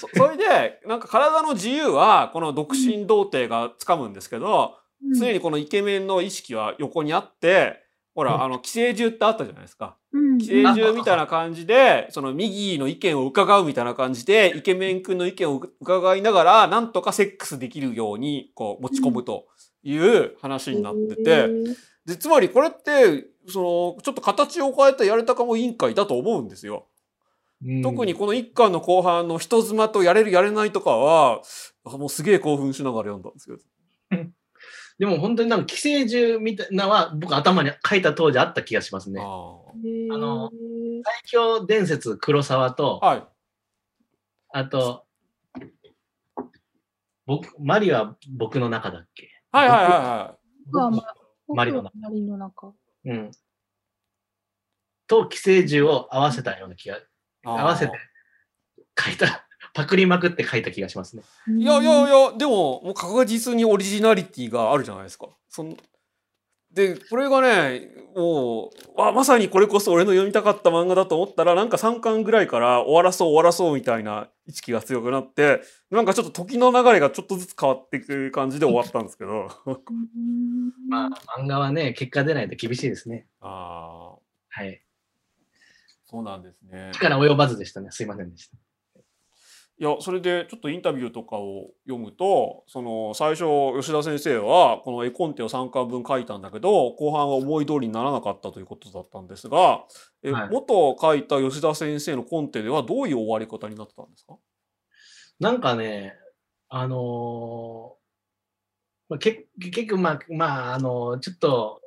[0.00, 7.84] そ それでなんか体の自由はこの独身童貞がつかむんですけど、うん常にこのイケメンの意識は横にあって
[8.14, 9.98] ほら、うんあの寄生獣ってあったじゃないですか。
[10.10, 10.38] うん。
[10.38, 19.46] 寄生獣みたいな感じでその右の意見を伺うみたいな感じでイケメン君の意見を伺いながらなんとかセックスできるようにこう持ち込むと
[19.82, 21.48] いう話になってて。
[22.06, 26.86] でつまりこれってそのちょっと形を変えたやれたかも委員会だと思うんですよ。
[27.82, 31.42] 特にこの一巻の後半の人妻とやれるやれないとかは
[31.84, 33.58] あもうすげえ興奮しながら読んだんですけど。
[34.98, 39.20] でも本当になんか寄生獣みたいなのは僕頭に書いた当時あった気がしますね。
[39.20, 40.50] ああの
[41.04, 43.26] 最強伝説黒沢とあ、はい。
[44.52, 45.04] あと、
[47.26, 49.28] 僕、マリは僕の中だっけ？
[49.52, 51.02] はいはいはいは僕はま
[51.48, 51.98] マリの中。
[51.98, 52.72] マリの中。
[53.04, 53.30] うん。
[55.06, 57.06] と寄生獣を合わせたような気が、い。
[57.46, 57.92] 合わせて
[58.98, 61.22] 書いた、パクりまくって書いた気がしますね。
[61.48, 65.28] いやいやいやでももう確実にオリジナリティがあるじゃないですか。
[65.48, 65.76] そん
[66.72, 79.48] でこれがねもうあまさにこれこそ俺の読みたかった漫画だと思ったらなんか3巻ぐらいから終わらそう終わらそうみたいな意識が強くなってなんかちょっと時の流れがちょっとずつ変わっていく感じで終わったんですけど。
[79.66, 83.26] うん まあ、漫画はね、結果出ないと厳しいですね。
[83.40, 84.18] ああ
[84.48, 84.85] はい。
[86.06, 86.90] そうなんですね。
[86.94, 87.90] 力及ばずでしたね。
[87.90, 88.56] すいませんでした。
[89.78, 93.44] いやそれでちょっとインタビューとかを読むとその最初
[93.78, 99.84] 吉田先生はこの絵コンテを3巻分書いたんだけど後半は思い通りにならなかったということだったんですが、
[100.22, 104.38] えはい元書いた吉田先生のコンテではどういう終わり方になってたんですか？
[105.40, 106.14] なんかね、
[106.70, 107.96] あのー
[109.10, 111.80] まあ、け結局、まあ、まあ、あのちょっと、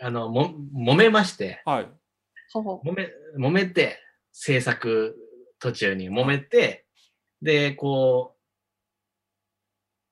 [0.00, 1.88] あの、も、揉めまして、はい。
[2.54, 3.98] 揉め、揉めて、
[4.32, 5.16] 制作
[5.58, 6.10] 途中に。
[6.10, 6.86] 揉めて、
[7.42, 8.34] で、こ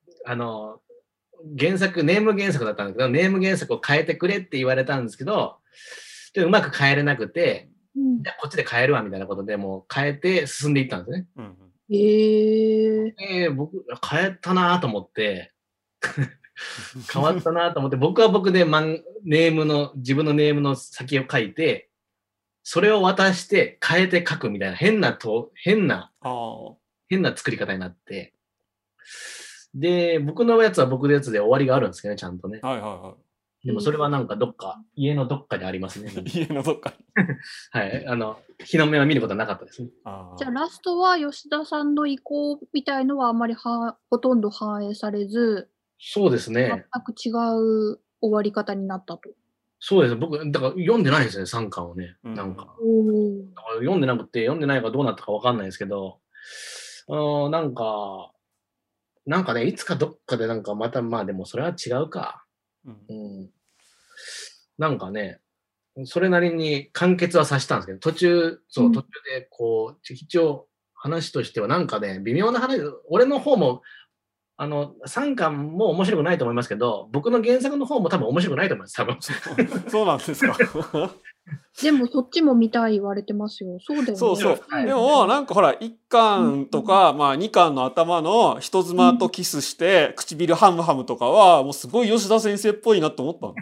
[0.07, 0.81] う、あの、
[1.59, 5.57] 原作、ネーム原作だったんだけど、ネーム原作を変えてくれって言われたんですけど、
[6.33, 8.23] でうまく変えれなくて、うん。
[8.23, 11.27] じゃあこっちで変えるわみたいなことでもう変えて進んでいったんですね。
[11.37, 11.95] うんうん。
[11.95, 13.11] へえ。
[13.13, 15.53] で、僕、変えたなと思って、
[17.13, 21.91] 変わったなと思って、僕は僕でマンネームの、自分のネームの先を書いて、
[22.65, 26.11] それを渡して変えて書くみたいな変なと、変な。
[27.09, 28.33] 変な作り方になって、
[29.75, 32.61] で、僕のやつは僕のやつで終わりがあるんですけどね、ちゃんとね。
[32.63, 33.15] はいはいは
[33.65, 36.11] でもそれはなんかどっか、家のどっかにありますね。
[36.11, 36.15] い。
[36.39, 37.25] 家のどっかに。
[37.71, 38.07] はい。
[38.07, 39.89] あの、日の目は見ることはなかったですね。
[40.05, 46.87] ああじゃあラストは吉田さんの意向みたいのはあまりはほとんど反映されず、そうです全ね。
[47.05, 49.31] く違う終わり方になったと。
[49.87, 50.17] そうです。
[50.17, 52.17] 僕、だから読んでないんですよね、3巻をね。
[52.25, 52.75] うんなんか。
[52.81, 53.05] お
[53.55, 56.21] だから読んでなくて、読んでないかどうなったかわかんないですけど、
[57.07, 58.33] あのなんか、
[59.27, 62.47] なんかね、いつかどっかでなんかまた、まあでもそれは違うか。
[62.87, 63.51] うんうん。
[64.79, 65.41] なんかね、
[66.07, 69.09] それなりに完結はさせたんですけど、途中、そうう、ん途中
[69.39, 72.81] でこう、一応話としてはなんかね、微妙な話、
[73.11, 73.83] 俺の方も
[74.57, 79.19] あの、3巻も面白くないと思いますけど、僕の原作の方も多分面白くないと思います、多分。
[79.89, 80.57] そう なんですか。
[81.83, 83.79] でもそっちも見たい言われてますよ。
[83.81, 84.17] そうだよね。
[84.17, 84.61] そうそう。
[84.69, 93.55] はいでも、なんかほら、1巻とか、まあ2巻の頭の人妻とキスして、唇ハムハムとかは、もうすごい吉田先生っぽいなと思ったの。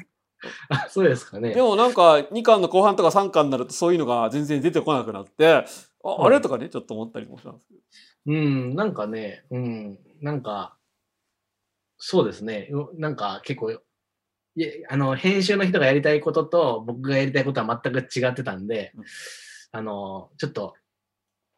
[0.68, 1.62] あ そうですかねで。
[1.62, 5.64] もなんか2巻の後半とか3巻になるとそういうのが全然出てこなくなって、
[6.04, 6.40] ああれ？
[6.40, 7.80] とかね、ちょっと思ったりもしたんですけど。
[8.26, 10.76] うん、なんかね、うん、なんか、
[12.04, 12.66] そうですね。
[12.68, 13.78] よなんか結構、い
[14.60, 19.04] えあの、編集の人がやりたいことと僕がやりたいことは全く違ってたんでうん、
[19.70, 20.74] あの、ちょっと、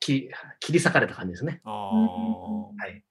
[0.01, 0.29] き
[0.61, 1.63] 切り裂かれた感じですね。
[1.65, 3.03] はい。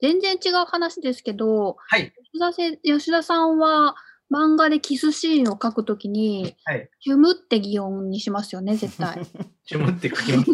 [0.00, 2.12] 全然違う話ですけど、はい。
[2.32, 3.96] 吉田せ吉田さんは
[4.32, 6.88] 漫画でキスシーンを書くときに、はい。
[7.00, 9.20] ヒュムって擬音にしますよね、絶対。
[9.66, 10.52] ちむって書きます。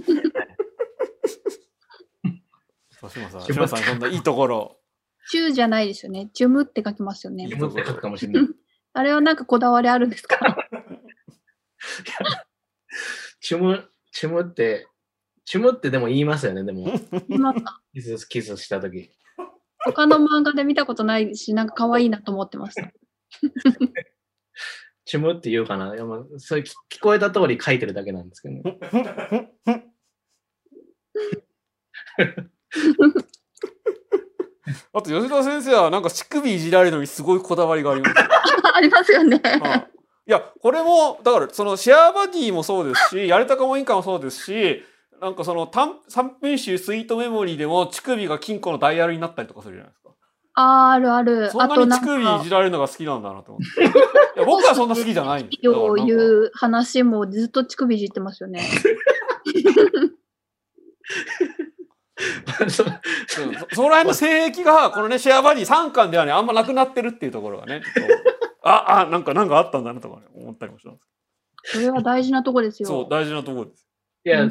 [3.10, 4.78] 島さん、島さん、そんないいところ。
[5.30, 6.30] チューじゃないですよね。
[6.32, 7.54] チュムって書きますよねち。
[7.56, 8.44] むって書くかもしれない。
[8.94, 10.38] あれはなんかこだわりあるんですか？
[13.40, 14.88] ちむ、ちむって、
[15.44, 16.92] ちむってでも言いますよね、でも。
[17.28, 17.54] 今
[17.94, 19.10] キス、キスしたとき。
[19.84, 22.90] 他の漫画で見たことないし、なんか可愛いなと思ってました。
[25.04, 25.94] ちむって言うかな？
[25.94, 28.78] いやまあ、それ聞聞こえた通り書いてるだけなんですけどね。
[34.92, 38.14] あと吉田先生はなんか乳首いじられるのにすごいこだわりがあります。
[38.74, 39.40] ありますよね。
[39.44, 39.90] はい
[40.28, 44.82] いやこれもだからそのシェアバディもそうですしやれたかもインカもそうですし
[45.22, 50.10] なんかその短三分集スイートメモリーでも乳首が金庫のダイヤルになったりとかするじゃないですか。
[50.54, 51.50] あーあるある。
[51.50, 53.84] そんなに乳首いかじ、られるのが好きなんだなと思って。
[53.84, 53.86] い
[54.40, 58.62] や僕はそんな好きじゃないんですだからをなんか言う話もずっと乳首いじってますよね。
[62.68, 62.84] そ
[63.82, 67.82] の辺の性癖がこのねシェアバディ3巻ではねあんまなくなってるっていうところがね
[68.62, 71.08] あ あなんかなんかあったんだなとかね思ったりもしたんです
[71.64, 72.88] それは大事なとこですよ。
[72.88, 73.86] そう大事なところです。
[74.24, 74.48] いや、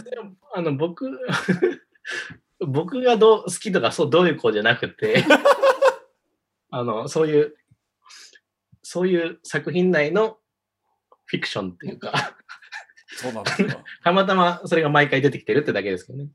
[0.53, 1.19] あの、僕、
[2.59, 5.23] 僕がどう好きとか、そう、どういう子じゃなくて、
[6.69, 7.57] あの、そういう、
[8.83, 10.37] そういう作品内の
[11.25, 12.35] フィクションっていうか、
[13.07, 13.83] そうなんですか。
[14.03, 16.29] たまたまそれが毎回出てきてるってだけですけどね。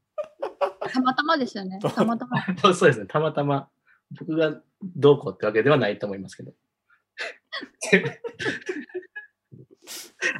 [0.93, 1.79] たまたまですよね。
[1.81, 2.45] たまたま。
[2.75, 3.69] そうですね、たまたま
[4.19, 6.53] 僕がどうこうってわけではないと思いますけど。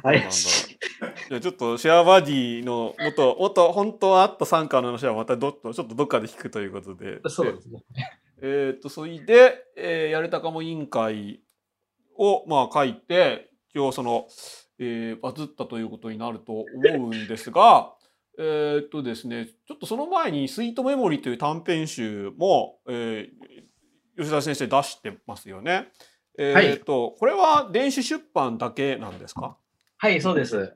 [0.01, 0.79] 怪しい。
[1.29, 7.19] じゃあちょっとシェアバディの元元本当はあった参加の話はまたどっとちょっとどっかで聞くということで。
[7.27, 7.83] そうですね。
[8.41, 11.41] えーっとそれで、えーやれたかも委員会
[12.15, 14.27] をまあ書いて一応その、
[14.79, 16.65] えーバズったということになると思
[17.07, 17.93] うんですが。
[18.37, 23.63] えーっとですね、ちょっとその前に「スイートメモリー」という短編集も、えー
[24.15, 25.91] 吉田先生出してますよね。
[26.37, 29.57] えーっとこれは電子出版だけなんですか？
[29.97, 30.75] はい、そうです。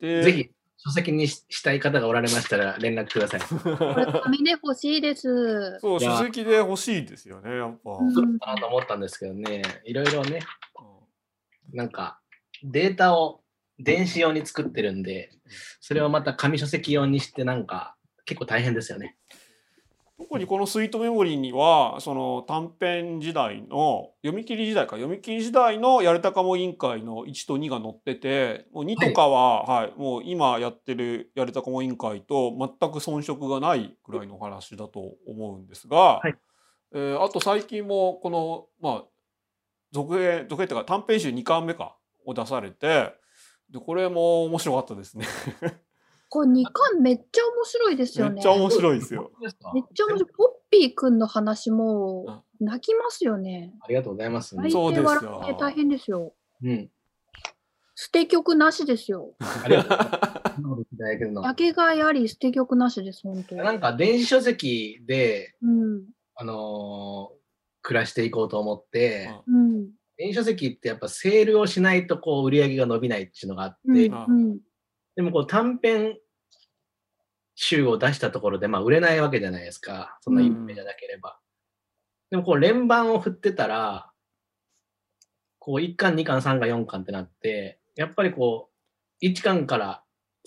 [0.00, 3.40] でぜひ、書籍にししたい方がおられましたら連絡ください。
[3.50, 3.54] こ
[4.00, 5.78] れ紙で欲しいです。
[5.80, 7.90] そう書籍で欲しいですよねやっぱ。
[7.90, 10.40] うんそうかなと思ったんですけどね、いろいろね、
[11.72, 12.20] なんか
[12.62, 13.42] データを
[13.78, 15.30] 電子用に作ってるんで、
[15.80, 19.16] それをまた紙書籍用にしてなんか結構大変ですよね。
[20.18, 36.34] 特にこのスイートメモリーにはその短編時代の読み切り時代か読み切り時代のやれたかも委員会の1と2が載っててもう2とかは、はいもう今やってるやれたかも委員会と全く遜色がないくらいのお話だと思うんですが、はい
[36.92, 39.04] えーあと最近もこのまあ
[39.92, 43.14] 続編続編っていうか短編集2巻目かを出されて
[43.70, 45.26] でこれも面白かったですね。
[46.30, 48.34] これ2巻めっちゃ面白いですよね。
[48.34, 49.30] めっちゃ面白いですよ。
[49.40, 49.52] めっ
[49.94, 50.30] ちゃ面白い。
[50.36, 53.72] ポッピーくんの話も泣きますよね。
[53.80, 54.56] ありがとうございます。
[54.56, 56.34] 大そうですよ笑って大変ですよ。
[56.62, 56.90] うん。
[57.94, 59.34] 捨て曲なしですよ。
[59.40, 59.94] ありがと
[61.40, 61.42] う。
[61.42, 63.56] やけがいあり、捨て曲なしです、本当。
[63.56, 66.04] なんか電子書籍で、うん。
[66.34, 67.38] あのー
[67.80, 69.88] 暮らしていこうと思って、うん。
[70.18, 74.58] 電子書籍ってやっぱセールをしないとこう売り上げが伸びないっていうのがあって、うん。
[75.14, 76.18] でもこう短編
[77.54, 80.18] 集を出したところでまあ売れないわけじゃないですか。
[80.20, 81.38] そんな有名じゃなければ。
[82.30, 84.10] でもこう連番を振ってたら、
[85.58, 88.70] こう1巻、2巻、3巻、4巻ってなって、やっぱりこ
[89.22, 90.02] う1巻から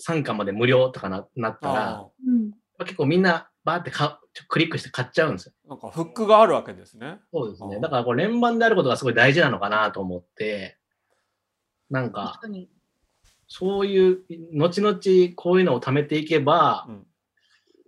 [0.06, 2.52] 3巻まで無料とかななったら、あうん。
[2.84, 5.52] 結構みんなバーってかちょクリックして買っちゃうんですよ。
[5.66, 7.18] ーなんかフックがあるわけですね。
[7.32, 7.80] そうですね。
[7.80, 10.78] だからこう連番であることがすごい大事なのかなと思って、
[11.90, 12.40] なんか。
[13.54, 14.98] そういう、後々
[15.36, 17.06] こういうのを貯めていけば、うん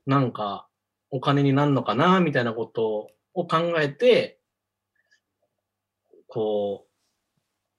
[0.06, 0.68] なんか
[1.10, 4.38] お金になるのかなみたいなことをを考えて、
[6.28, 6.83] こう、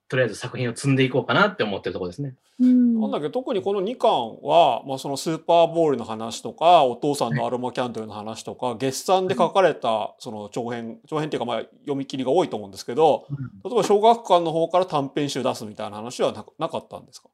[0.07, 2.35] とりあえず作品を積んでいこうかなって思ってるところですね。
[2.59, 4.09] うんなんだっけ特にこの2巻
[4.41, 13.25] は、まあ、そのスーパーボールの話とかお父さんのアロマキャンドルの話とか月産で書かれたその長編長編っていうかまあ読み切りが多いと思うんですけど
[13.65, 17.29] 例えば小学館の方から短編集出すみたいな話はななかったんですか？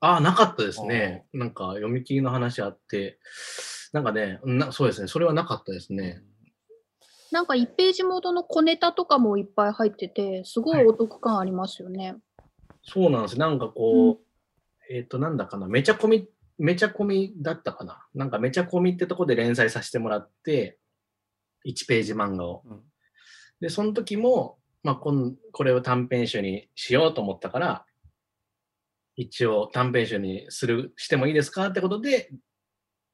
[0.00, 1.24] ああ、なかったですね。
[1.32, 3.18] なんか読み切りの話あって、
[3.94, 6.20] なんかね、なそうですね、それはなかったですね。
[7.34, 12.14] なんか1ページものの小ネタとかもいっぱい入ってて、すごいお得感ありますよね。
[12.84, 13.38] そうなんです。
[13.40, 14.24] なんかこう、
[14.88, 16.28] えっ、と、なんだかな、めちゃコミ、
[16.58, 18.06] めちゃコミだったかな。
[18.14, 20.78] なんかめちゃコミってとこで連載させてもらって、
[21.66, 22.62] 1ページ漫画を。
[22.64, 22.80] うん
[23.60, 27.86] で、その時も、まあこん、これを短編集にしようと思ったから、
[29.16, 32.30] 一応短編集にする、してもいいですかってことで、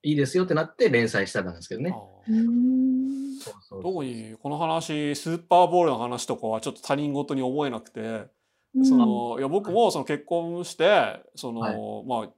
[0.03, 1.95] いいですよってなって連載したんですけどね。
[2.29, 11.77] うーんそうそう特にこの話スーパーボールの話とかはちょっと他人事に思えなくて、うんそのいや僕もその結婚してその、はい
[12.07, 12.33] まあ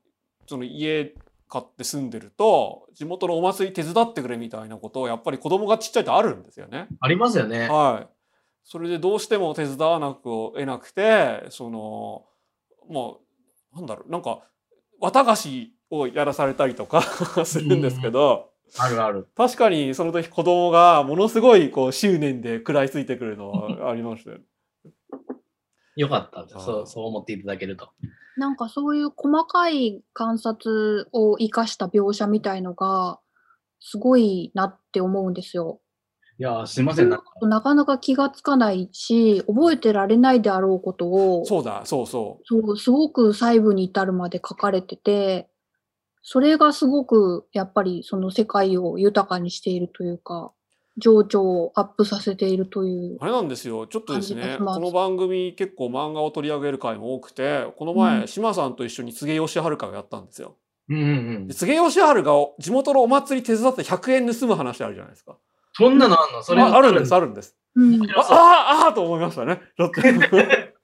[0.46, 1.14] その家
[1.48, 6.88] 買って住んでると地元のお祭り手伝ってくれみたいなことをやっぱり子供がちっちゃいとあるんですよね。
[7.00, 7.68] ありますよね。
[7.68, 8.08] はい。
[8.64, 12.24] それでどうしても手伝わなくを得なくてその
[12.88, 13.20] も
[13.74, 14.40] うなんだろうなんか
[15.00, 17.02] 綿菓子をやらされたりとか
[17.44, 18.50] するんですけど。
[18.78, 19.28] あるある。
[19.36, 24.44] 確かにその時子供がものすごいこう執念で食らいついてくるのは ありましたよね。
[25.94, 26.86] よかったですそう。
[26.86, 27.90] そう思っていただけると。
[28.38, 33.20] なんかそういう細かい観察を生かした描写みたいのが、
[33.78, 35.80] すごいなって思うんですよ。
[36.38, 37.10] いやー、すいません。
[37.10, 45.50] なんかなか気がつかないし、覚えてられないであろうことを、そうだそうそそう、すごく細部に至るまで書かれてて、
[46.22, 50.52] それがすごくやっぱりその世界を豊かにしているというか、
[50.98, 53.18] 情緒をアップさせているというう。
[53.20, 60.56] あれなんですよちょっとですねこの番組結構漫画を取り上げる回も多くてこのう前ん島さんと一緒に柘植義治がやったんですよ。
[60.90, 61.54] うんうんうんで。
[61.54, 65.38] 柘植義治が地元のお祭り手伝って100円盗む話あるじゃないですか。
[65.72, 66.42] そんなのあんの？
[66.42, 67.56] それああるんですあるんです。
[67.74, 68.02] うん。
[68.14, 69.62] あああーと思いましたね。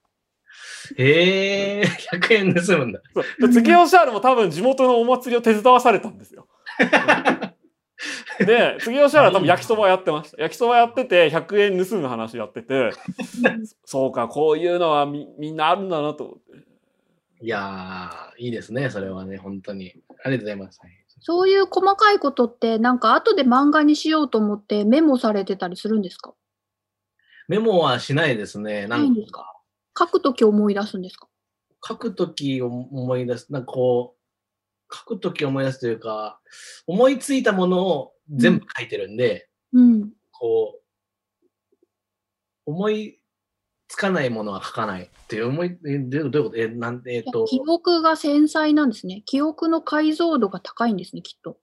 [0.97, 1.83] へえ、
[2.13, 3.01] 100円盗むんだ。
[3.15, 6.47] そうで柘植義治も多分地元のお祭りを手伝わされたんですよ。
[8.39, 12.93] で柘植義治は多分焼きそばやってました焼きそばやってて100円盗む話やってて
[13.85, 16.69] そうかこういうのはみみんなあるんだなと思って
[17.41, 19.95] いやー、いいですね、それはね、本当に。
[20.25, 20.81] ありがとうございます。
[20.83, 26.33] はいそういう細かいことって、なんか後で漫画にしようと思ってメモされてたりするんですか？
[27.49, 28.87] メモはしないですね。
[28.87, 29.53] なないんんですか？
[29.99, 31.27] 書くとき思い出すんですか？
[31.87, 36.41] 書くとき思い出す、なんかこう、書くとき思い出すというか、
[36.87, 40.11] 思いついたものを全部書いてるんで、うん。
[40.33, 40.83] こう、
[42.67, 43.21] 思い
[43.87, 46.57] つかないものは書かないっていう思い、えどういうこと？
[46.57, 49.23] え、なんで、えっと、記憶が繊細なんですね。
[49.25, 51.59] 記憶の解像度が高いんですね、きっと。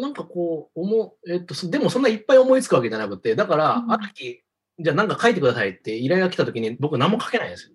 [0.00, 4.40] なんかこう、思う、えっと、そでもそんないっぱい思いつくわけじゃなくて、だから、うんある日、
[4.82, 7.74] じゃあなんか書いてくださいって依頼が来たときに僕何も書けないんですよ。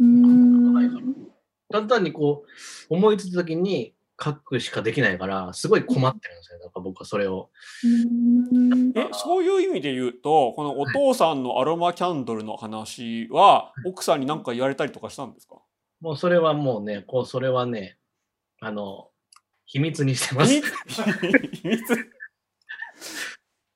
[0.00, 1.28] うーん。
[1.70, 2.44] ただ単にこ
[2.90, 6.58] う、思いついたときに書くしかできないから、すごい困ってるんですよ。
[6.60, 7.50] だから僕はそれを。
[7.84, 15.56] うーんえそういう意味で言うとこのお父さんのアロマキャンドルの話は奥さんに何か言われたりとかしたんですか？
[16.00, 17.98] もうそれはもうね、こう、それはね、
[18.60, 19.10] あの、
[19.66, 20.52] 秘密にしてます。
[20.54, 20.72] 秘密？
[21.62, 21.84] 秘密？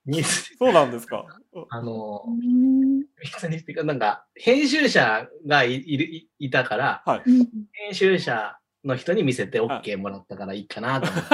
[0.07, 1.27] 秘密そうなんですか？
[1.69, 2.25] あの
[3.85, 11.29] なんか、編集者がいいるいいたから、はいうん編集者の人に見せて OK もらったからいいかなと思って。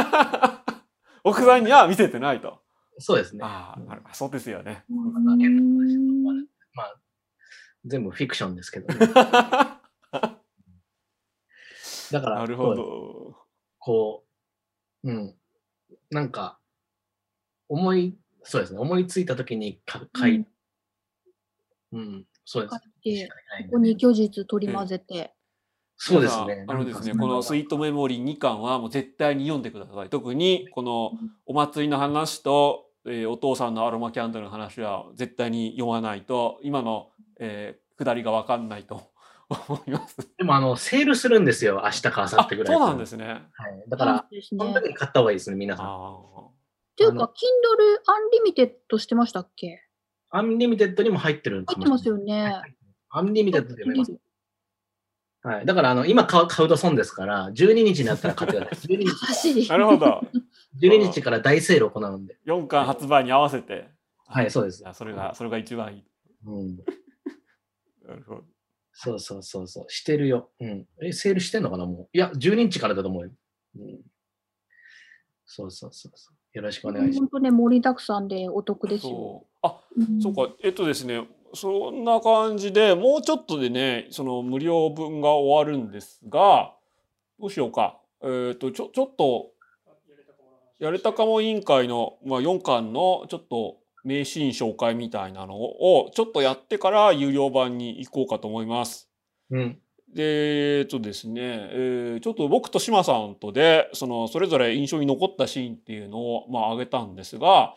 [1.25, 2.63] 奥さんには見せてないと。
[2.99, 3.41] そうですね。
[3.45, 4.85] ああなるほどそうですよね。
[4.91, 6.97] うんまあ、
[7.85, 9.07] 全部フィクションですけどね。
[9.07, 9.81] な
[12.11, 13.37] だから、るほど。
[13.79, 14.25] こ
[15.05, 15.35] う、うん。
[16.11, 16.59] なんか、
[17.69, 18.81] 思い、そうですね。
[18.81, 20.45] 思いついたときにか書い、
[21.93, 22.75] うん、そうです。
[22.75, 23.29] 書いて
[23.65, 25.35] ここに虚実取り混ぜて。
[25.97, 26.65] そうですね。
[26.67, 30.09] あのですね、このスイートメモリー2巻はもう絶対に読んでください。
[30.09, 31.13] 特にこの
[31.45, 39.11] お祭りの話と、えーお父さんのアロマキャンドルの話は絶対に読まないと今の、えー、下りがわかんないと
[39.69, 40.17] 思います。
[40.37, 41.83] でも、あの、セールするんですよ。
[41.85, 42.77] 明日か明後あ日ぐらい。
[42.77, 43.27] そうなんですね。
[43.27, 43.85] はい。
[43.89, 46.48] だから、ねその時に買った方がいいですね、皆さん。
[46.99, 49.81] ていうか、あの Kindle Unlimited してましたっけ？
[50.31, 52.09] Unlimited にも入ってるか入ってます。
[52.09, 52.61] よね。
[53.11, 54.19] Unlimited で読めます。
[55.43, 55.67] はい。
[55.67, 58.93] だから、あの、今買う買うと損ですから、12日になったら買ってください。
[58.99, 60.21] 12日、なるほど。
[60.83, 62.37] 12日から大セールを行うんで。
[62.47, 63.89] 4巻発売に合わせて。
[64.27, 66.05] はい、そうですそれが、それが一番いい。
[66.45, 66.77] うん。
[68.07, 68.45] なるほど。
[68.93, 69.87] そうそうそうそう。
[69.89, 70.51] してるよ。
[70.61, 70.87] うん。
[71.01, 72.09] え、セールしてんのかなもう。
[72.13, 73.31] いや、12日からだと思うよ。
[73.77, 74.01] うん。
[75.47, 76.38] そうそうそうそう。
[76.59, 79.11] よろしくお願いしま本当ね、盛りだくさんでお得ですよ。
[79.11, 79.49] そう。
[79.63, 80.49] あ、うんそうか。
[80.65, 86.75] えっとですね、そんな感じでもうちょっとでね、その無料分が終わるんですが、
[87.39, 88.01] どうしようか。
[88.25, 89.53] えっと、ちょ、ちょっと、
[90.81, 98.93] やれたかも委員会の、まあ、4巻のちょっと名シーン紹介みたいなのをちょっとやってから有料版に行こうかと思います。
[98.93, 99.11] す。
[99.51, 99.79] うん。
[100.15, 101.41] で、えっとですね、
[101.71, 107.75] えーちょっと僕と島さんとで、その、それぞれ印象に残ったシーンっていうのを、まあ、挙げたんですが、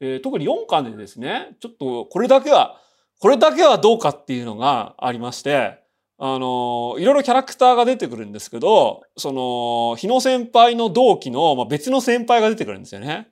[0.00, 2.80] えー特に4巻でですね、ちょっとこれだけは、
[3.20, 5.78] これだけはどうかっていうのがありまして、
[6.18, 13.28] あの、いろいろキャラクターが出てくるんですけど、その、日野先輩の同期の、まあ、別の先輩が出てくるんですよね。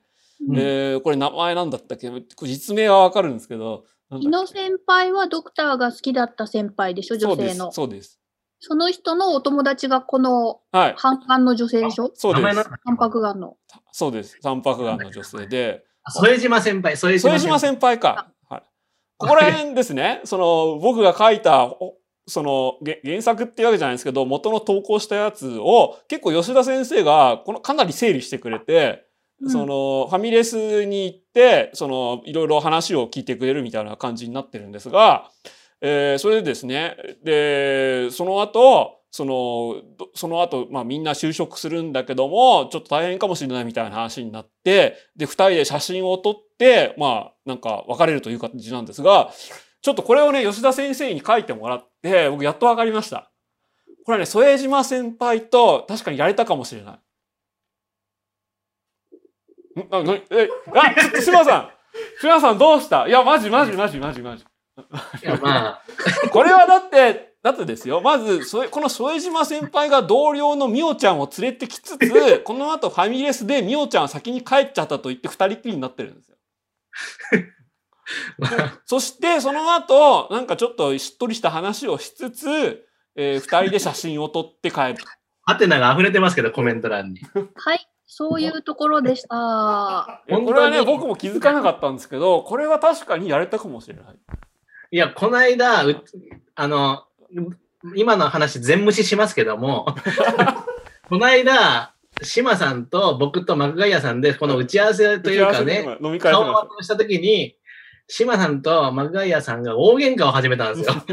[0.47, 2.11] うんえーこれ名前なんだったっけ？
[2.47, 7.71] 実名はわかるんですけど、日野先輩はドクターが好きだった先輩でしょ、けそうです女性の。
[7.71, 8.19] そうです。
[8.59, 10.93] その人のお友達がこのはい。
[10.97, 12.11] 半眼の女性でしょ？
[12.15, 12.79] そうです名前な。
[12.83, 13.57] 半白眼の。
[13.91, 14.37] そうです。
[14.41, 18.31] 三白眼の女性で、あ添島先輩、添島副島先輩か。
[18.49, 18.63] はい。
[19.17, 21.97] ここら辺ですね、 その、僕が書いた、お
[22.27, 29.05] その、げ原作っていうわけじゃないですけど、元の投稿したやつを、結構吉田先生が、この、かなり整理してくれて、
[29.41, 35.29] うんその、ファミレスに行って、その、いろいろ話を聞いてくれるみたいな感じになってるんですが、
[35.87, 39.83] えーそれでですね、で、その後、その、
[40.15, 49.31] その後、まあみんな就職するんだけども、ちょっと大変かもしれないみたいな話になって、で、二人で写真を撮って、まあ、なんか別れるという感じなんですが、
[49.81, 53.31] ちょっとこれをね、吉田先生に書いてもらって、僕やっと分かりました。
[54.05, 56.93] これはね、添島先輩と確かにやれたかもしれな
[59.79, 59.79] い。
[59.79, 59.87] ん？
[59.91, 61.69] あ、なに、え、あ、ちょっと島さん
[62.19, 63.07] 島さんどうした？
[63.07, 64.43] いや、マジマジマジマジマジ。
[65.23, 65.81] いや、まあ、
[66.31, 68.01] これはだって、だってですよ。
[68.01, 76.37] まず、それこの添島先輩が同僚のみおちゃんを連れてきつつ、 この後ファミレスでみおちゃんは先に帰っちゃったと言って二人っきりになってるんですよ。
[78.37, 84.95] まあ、そして、その後、なんかちょっとしっとりした話をしつつ、えー二人で写真を撮って帰る。
[85.43, 87.21] ハテナが溢れてますけど、コメント欄に。
[87.55, 90.23] はい、そういうところでした。
[90.27, 94.05] えこれはね、僕も気づかなかったんですけど、これは確かにやれたかもしれない。
[94.95, 96.05] いや、この間、う
[96.55, 97.03] あの、
[97.97, 99.93] 今の話全無視しますけども、
[101.09, 107.57] この間、島さんと僕とマクガイアさんで、この打ち合わせというかね、飲み会し顔ま合わせをしたときに、
[108.07, 110.95] 島さんとマクガイアさんが大喧嘩を始めたんですよ。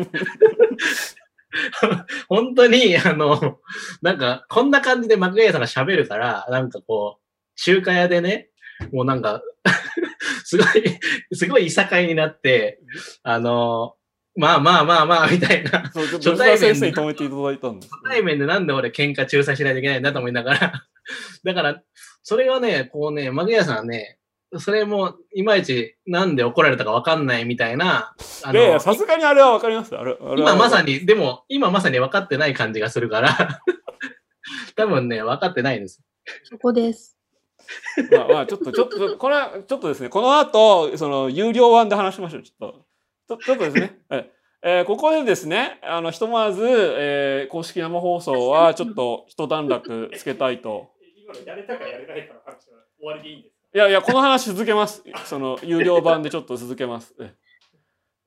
[2.30, 3.58] 本当に、あの、
[4.00, 7.22] なんか、こんな感じでマクガイアさんが喋るから、なんかこう、
[7.56, 8.50] 中華屋でね、
[8.92, 9.42] もうなんか、
[10.52, 10.98] すごい、
[11.32, 12.78] すごいいさかいになって、
[13.22, 13.94] あの、
[14.36, 15.90] まあまあまあまあ、みたいな。
[15.94, 17.90] 初対面先生に止めていただいたんです。
[17.92, 20.72] 初対面でなんで俺喧嘩仲裁しないといけないんだと思いながら。
[21.44, 21.82] だから、
[22.22, 24.18] それはね、こうね、マグヤさんはね、
[24.58, 29.96] それもいまいちなんで怒られたかわかんないみたいな、あいやいや、さすがにあれはわかります。
[29.96, 33.62] あれあれは今まさに、でも今まさに分かってない感じがするから、
[34.76, 36.02] 多分ね、分かってないです。
[36.44, 37.16] そこです。
[38.10, 42.42] まあまあ、ちょっと、ちょっと、これは、ちょっとですね、この後、その、有料版で話しましょう。
[42.42, 42.72] ちょっ
[43.28, 43.98] と、ちょっとですね。
[44.10, 44.30] え
[44.64, 50.92] えーここでですね、あの、ひとまず、えー公式生放送は、ちょっと一段落つけたいと。
[51.16, 53.78] 今のやれたかやれないかの話は終わりでいいんですか？
[53.78, 55.02] いやいや、この話続けます。
[55.24, 57.14] その、有料版でちょっと続けます。
[57.20, 57.34] え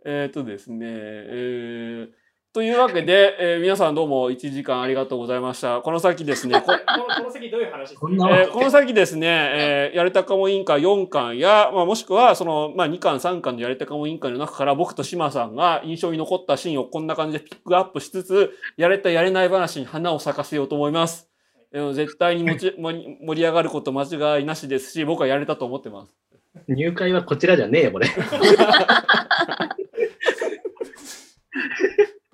[0.05, 2.24] えーっとですね、えー
[2.55, 5.81] というわけで、えー皆さんどうも1時間ありがとうございました。
[5.81, 8.07] この先ですね、こ このこの先どういう話ですか？
[8.09, 21.29] えーこの先ですね、えーやれたかも委員会4巻や、まあ、もしくはその、まあ、2巻3巻のやれたかも委員会の中から僕と島さんが印象に残ったシーンをこんな感じでピックアップしつつやれたやれない話に花を咲かせようと思います。
[21.73, 26.15] えー絶対にもち 盛り盛り上がること間違いなしですし僕はやれたと思ってます。
[26.69, 28.07] 入会はこちらじゃねえよ、これ。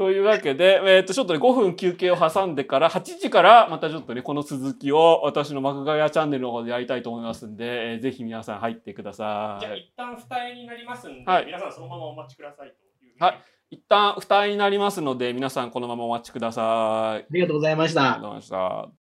[0.02, 9.62] というわけで、えー、とちょっとね5分休憩を挟んでから8時からまたちょっとねこの続きを私の幕ヶ谷チャンネルの方でやりたいと思いますんで、えーぜひ皆さん入ってください。
[9.62, 12.74] じゃあ一旦二重になりますんで、はい皆さんそのままお待ちくださいと
[13.06, 13.24] いう。
[13.24, 16.66] はい一旦負担になりますので皆さんこのままお待ちください。
[16.66, 18.22] ありがとうございましたありがとう。
[18.22, 18.90] ございました。